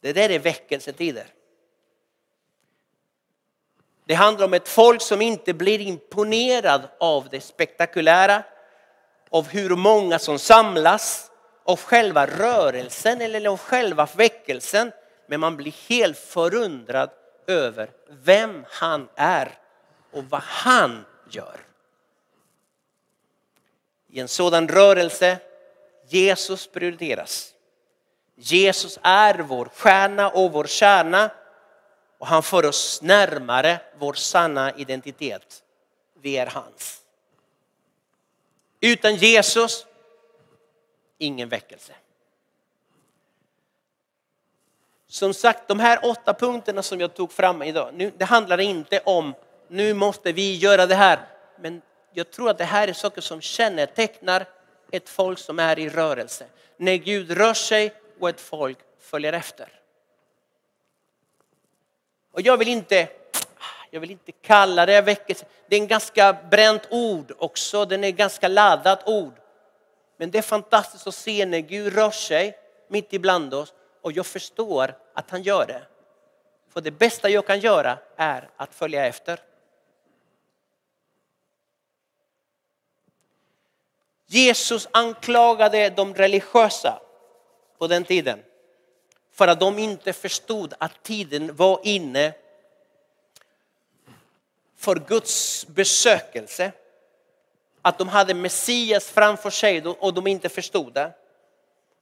Det 0.00 0.12
där 0.12 0.30
är 0.30 0.38
väckelsetider. 0.38 1.26
Det 4.04 4.14
handlar 4.14 4.46
om 4.46 4.54
ett 4.54 4.68
folk 4.68 5.02
som 5.02 5.22
inte 5.22 5.54
blir 5.54 5.80
imponerad 5.80 6.82
av 7.00 7.28
det 7.30 7.40
spektakulära, 7.40 8.42
av 9.30 9.48
hur 9.48 9.76
många 9.76 10.18
som 10.18 10.38
samlas, 10.38 11.30
av 11.64 11.80
själva 11.80 12.26
rörelsen 12.26 13.20
eller 13.20 13.50
av 13.50 13.58
själva 13.58 14.08
väckelsen. 14.16 14.92
Men 15.26 15.40
man 15.40 15.56
blir 15.56 15.88
helt 15.88 16.18
förundrad 16.18 17.10
över 17.46 17.90
vem 18.08 18.64
han 18.68 19.08
är 19.14 19.58
och 20.12 20.24
vad 20.24 20.42
han 20.42 21.04
gör. 21.30 21.56
I 24.08 24.20
en 24.20 24.28
sådan 24.28 24.68
rörelse, 24.68 25.38
Jesus 26.08 26.66
prioriteras. 26.66 27.54
Jesus 28.36 28.98
är 29.02 29.34
vår 29.34 29.70
stjärna 29.74 30.30
och 30.30 30.52
vår 30.52 30.64
kärna 30.64 31.30
och 32.22 32.28
han 32.28 32.42
för 32.42 32.66
oss 32.66 33.02
närmare 33.02 33.80
vår 33.98 34.12
sanna 34.12 34.72
identitet. 34.76 35.62
Vi 36.20 36.38
är 36.38 36.46
hans. 36.46 37.02
Utan 38.80 39.16
Jesus, 39.16 39.86
ingen 41.18 41.48
väckelse. 41.48 41.92
Som 45.06 45.34
sagt, 45.34 45.68
de 45.68 45.80
här 45.80 45.98
åtta 46.02 46.34
punkterna 46.34 46.82
som 46.82 47.00
jag 47.00 47.14
tog 47.14 47.32
fram 47.32 47.62
idag, 47.62 47.94
nu, 47.94 48.12
det 48.16 48.24
handlar 48.24 48.60
inte 48.60 49.00
om 49.04 49.34
nu 49.68 49.94
måste 49.94 50.32
vi 50.32 50.56
göra 50.56 50.86
det 50.86 50.94
här. 50.94 51.26
Men 51.60 51.82
jag 52.12 52.30
tror 52.30 52.50
att 52.50 52.58
det 52.58 52.64
här 52.64 52.88
är 52.88 52.92
saker 52.92 53.20
som 53.20 53.40
kännetecknar 53.40 54.46
ett 54.90 55.08
folk 55.08 55.38
som 55.38 55.58
är 55.58 55.78
i 55.78 55.88
rörelse. 55.88 56.46
När 56.76 56.94
Gud 56.94 57.30
rör 57.30 57.54
sig 57.54 57.94
och 58.20 58.28
ett 58.28 58.40
folk 58.40 58.78
följer 59.00 59.32
efter. 59.32 59.81
Och 62.32 62.40
jag 62.40 62.56
vill 62.56 62.68
inte, 62.68 63.08
jag 63.90 64.00
vill 64.00 64.10
inte 64.10 64.32
kalla 64.32 64.86
det 64.86 65.00
väckelse. 65.00 65.46
Det 65.68 65.76
är 65.76 65.80
en 65.80 65.86
ganska 65.86 66.32
bränt 66.50 66.82
ord 66.90 67.32
också. 67.38 67.84
Den 67.84 68.04
är 68.04 68.10
ganska 68.10 68.48
laddat 68.48 69.08
ord. 69.08 69.34
Men 70.16 70.30
det 70.30 70.38
är 70.38 70.42
fantastiskt 70.42 71.06
att 71.06 71.14
se 71.14 71.46
när 71.46 71.58
Gud 71.58 71.94
rör 71.94 72.10
sig 72.10 72.58
mitt 72.88 73.12
ibland 73.12 73.54
oss 73.54 73.74
och 74.00 74.12
jag 74.12 74.26
förstår 74.26 74.96
att 75.14 75.30
han 75.30 75.42
gör 75.42 75.66
det. 75.66 75.82
För 76.72 76.80
det 76.80 76.90
bästa 76.90 77.28
jag 77.28 77.46
kan 77.46 77.60
göra 77.60 77.98
är 78.16 78.50
att 78.56 78.74
följa 78.74 79.06
efter. 79.06 79.40
Jesus 84.26 84.88
anklagade 84.90 85.90
de 85.90 86.14
religiösa 86.14 87.00
på 87.78 87.86
den 87.86 88.04
tiden 88.04 88.42
för 89.32 89.48
att 89.48 89.60
de 89.60 89.78
inte 89.78 90.12
förstod 90.12 90.74
att 90.78 91.02
tiden 91.02 91.56
var 91.56 91.80
inne 91.82 92.34
för 94.76 94.96
Guds 94.96 95.66
besökelse. 95.66 96.72
Att 97.82 97.98
de 97.98 98.08
hade 98.08 98.34
Messias 98.34 99.10
framför 99.10 99.50
sig 99.50 99.82
och 99.86 100.14
de 100.14 100.26
inte 100.26 100.48
förstod 100.48 100.94
det. 100.94 101.12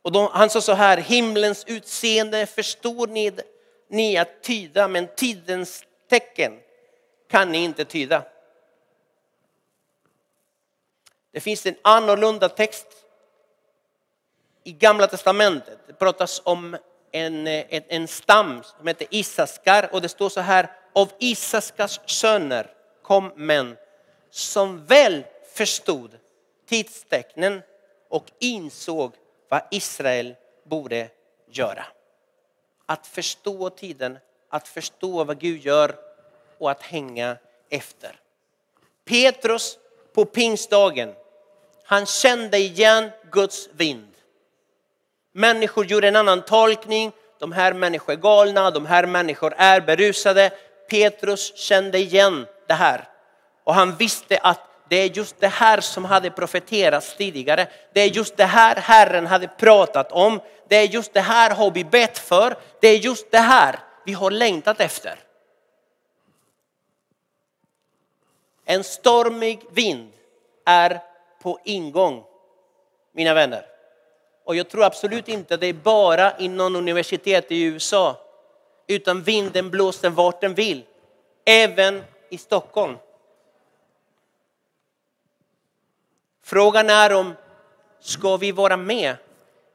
Och 0.02 0.12
de, 0.12 0.28
han 0.32 0.50
sa 0.50 0.60
så 0.60 0.72
här, 0.72 0.96
himlens 0.96 1.64
utseende 1.66 2.46
förstår 2.46 3.06
ni, 3.06 3.32
ni 3.88 4.16
att 4.16 4.42
tyda 4.42 4.88
men 4.88 5.08
tidens 5.16 5.84
tecken 6.08 6.60
kan 7.28 7.52
ni 7.52 7.58
inte 7.58 7.84
tyda. 7.84 8.22
Det 11.32 11.40
finns 11.40 11.66
en 11.66 11.76
annorlunda 11.82 12.48
text 12.48 12.86
i 14.64 14.72
gamla 14.72 15.06
testamentet. 15.06 15.78
Det 15.86 15.92
pratas 15.92 16.42
om 16.44 16.76
en, 17.12 17.46
eh, 17.46 17.64
en, 17.68 17.82
en 17.88 18.08
stam 18.08 18.62
som 18.78 18.86
heter 18.86 19.06
Isaskar 19.10 19.88
och 19.92 20.02
det 20.02 20.08
står 20.08 20.28
så 20.28 20.40
här, 20.40 20.70
av 20.92 21.12
Isaskars 21.18 22.00
söner 22.06 22.70
kom 23.02 23.32
män 23.36 23.76
som 24.30 24.86
väl 24.86 25.24
förstod 25.54 26.10
tidstecknen 26.68 27.62
och 28.08 28.24
insåg 28.38 29.12
vad 29.48 29.62
Israel 29.70 30.34
borde 30.64 31.08
göra. 31.50 31.86
Att 32.86 33.06
förstå 33.06 33.70
tiden, 33.70 34.18
att 34.48 34.68
förstå 34.68 35.24
vad 35.24 35.38
Gud 35.40 35.64
gör 35.64 35.94
och 36.58 36.70
att 36.70 36.82
hänga 36.82 37.36
efter. 37.70 38.20
Petrus 39.04 39.78
på 40.12 40.24
pingstdagen, 40.24 41.14
han 41.84 42.06
kände 42.06 42.58
igen 42.58 43.10
Guds 43.30 43.68
vind. 43.72 44.09
Människor 45.32 45.84
gjorde 45.86 46.08
en 46.08 46.16
annan 46.16 46.42
tolkning. 46.42 47.12
De 47.38 47.52
här 47.52 47.72
människor 47.72 48.12
är 48.12 48.16
galna, 48.16 48.70
de 48.70 48.86
här 48.86 49.06
människor 49.06 49.54
är 49.56 49.80
berusade. 49.80 50.50
Petrus 50.90 51.56
kände 51.56 51.98
igen 51.98 52.46
det 52.66 52.74
här 52.74 53.08
och 53.64 53.74
han 53.74 53.96
visste 53.96 54.38
att 54.38 54.60
det 54.88 54.96
är 54.96 55.06
just 55.06 55.40
det 55.40 55.48
här 55.48 55.80
som 55.80 56.04
hade 56.04 56.30
profeterats 56.30 57.16
tidigare. 57.16 57.68
Det 57.92 58.00
är 58.00 58.06
just 58.06 58.36
det 58.36 58.44
här 58.44 58.76
Herren 58.76 59.26
hade 59.26 59.48
pratat 59.48 60.12
om. 60.12 60.40
Det 60.68 60.76
är 60.76 60.86
just 60.86 61.12
det 61.12 61.20
här 61.20 61.50
har 61.50 61.70
vi 61.70 61.84
bett 61.84 62.18
för. 62.18 62.56
Det 62.80 62.88
är 62.88 62.96
just 62.96 63.30
det 63.30 63.38
här 63.38 63.78
vi 64.04 64.12
har 64.12 64.30
längtat 64.30 64.80
efter. 64.80 65.18
En 68.64 68.84
stormig 68.84 69.60
vind 69.70 70.12
är 70.64 71.00
på 71.42 71.60
ingång, 71.64 72.24
mina 73.12 73.34
vänner. 73.34 73.69
Och 74.44 74.56
jag 74.56 74.68
tror 74.68 74.84
absolut 74.84 75.28
inte 75.28 75.56
det 75.56 75.66
är 75.66 75.72
bara 75.72 76.38
inom 76.38 76.76
universitet 76.76 77.52
i 77.52 77.62
USA, 77.62 78.16
utan 78.86 79.22
vinden 79.22 79.70
blåser 79.70 80.10
vart 80.10 80.40
den 80.40 80.54
vill. 80.54 80.82
Även 81.44 82.04
i 82.30 82.38
Stockholm. 82.38 82.96
Frågan 86.44 86.90
är 86.90 87.12
om 87.12 87.34
ska 88.00 88.36
vi 88.36 88.52
vara 88.52 88.76
med 88.76 89.16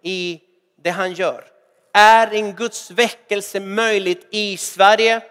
i 0.02 0.42
det 0.76 0.90
han 0.90 1.14
gör? 1.14 1.46
Är 1.94 2.34
en 2.34 2.56
Guds 2.56 2.92
väckelse 2.92 3.60
möjligt 3.60 4.28
i 4.32 4.58
Sverige? 4.58 5.22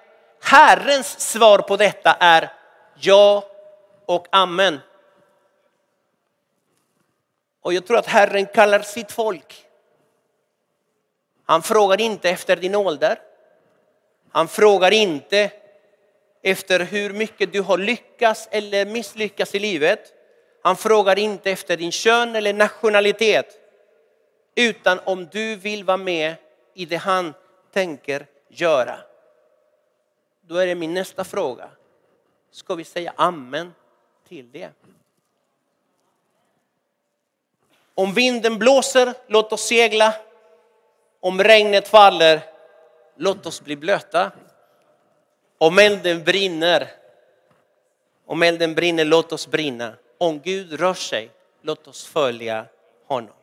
Herrens 0.42 1.20
svar 1.20 1.58
på 1.58 1.76
detta 1.76 2.16
är 2.20 2.52
ja 3.00 3.44
och 4.06 4.26
amen. 4.30 4.80
Och 7.64 7.74
jag 7.74 7.86
tror 7.86 7.98
att 7.98 8.06
Herren 8.06 8.46
kallar 8.46 8.80
sitt 8.80 9.12
folk. 9.12 9.66
Han 11.44 11.62
frågar 11.62 12.00
inte 12.00 12.30
efter 12.30 12.56
din 12.56 12.74
ålder. 12.74 13.18
Han 14.30 14.48
frågar 14.48 14.90
inte 14.90 15.50
efter 16.42 16.80
hur 16.80 17.12
mycket 17.12 17.52
du 17.52 17.60
har 17.60 17.78
lyckats 17.78 18.48
eller 18.50 18.86
misslyckats 18.86 19.54
i 19.54 19.58
livet. 19.58 20.12
Han 20.62 20.76
frågar 20.76 21.18
inte 21.18 21.50
efter 21.50 21.76
din 21.76 21.92
kön 21.92 22.36
eller 22.36 22.52
nationalitet. 22.52 23.58
Utan 24.54 25.00
om 25.04 25.26
du 25.26 25.56
vill 25.56 25.84
vara 25.84 25.96
med 25.96 26.34
i 26.74 26.84
det 26.84 26.96
han 26.96 27.34
tänker 27.72 28.26
göra. 28.48 28.98
Då 30.40 30.56
är 30.56 30.66
det 30.66 30.74
min 30.74 30.94
nästa 30.94 31.24
fråga. 31.24 31.70
Ska 32.50 32.74
vi 32.74 32.84
säga 32.84 33.12
amen 33.16 33.74
till 34.28 34.50
det? 34.52 34.70
Om 37.94 38.14
vinden 38.14 38.58
blåser, 38.58 39.14
låt 39.26 39.52
oss 39.52 39.66
segla. 39.66 40.14
Om 41.20 41.42
regnet 41.42 41.88
faller, 41.88 42.40
låt 43.16 43.46
oss 43.46 43.60
bli 43.60 43.76
blöta. 43.76 44.32
Om 45.58 45.78
elden 45.78 46.24
brinner, 46.24 46.90
om 48.26 48.42
elden 48.42 48.74
brinner, 48.74 49.04
låt 49.04 49.32
oss 49.32 49.46
brinna. 49.46 49.94
Om 50.18 50.40
Gud 50.40 50.80
rör 50.80 50.94
sig, 50.94 51.30
låt 51.62 51.88
oss 51.88 52.06
följa 52.06 52.66
honom. 53.06 53.34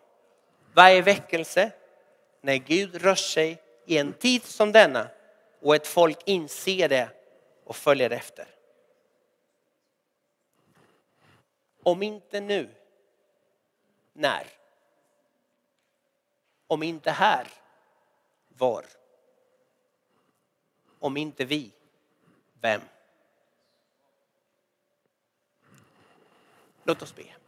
Vad 0.73 0.85
är 0.85 1.01
väckelse? 1.01 1.71
När 2.41 2.55
Gud 2.55 2.95
rör 3.01 3.15
sig 3.15 3.61
i 3.85 3.97
en 3.97 4.13
tid 4.13 4.43
som 4.43 4.71
denna 4.71 5.07
och 5.61 5.75
ett 5.75 5.87
folk 5.87 6.17
inser 6.25 6.89
det 6.89 7.09
och 7.65 7.75
följer 7.75 8.09
efter. 8.09 8.47
Om 11.83 12.03
inte 12.03 12.41
nu, 12.41 12.69
när? 14.13 14.47
Om 16.67 16.83
inte 16.83 17.11
här, 17.11 17.47
var? 18.47 18.85
Om 20.99 21.17
inte 21.17 21.45
vi, 21.45 21.71
vem? 22.61 22.81
Låt 26.83 27.01
oss 27.01 27.15
be. 27.15 27.40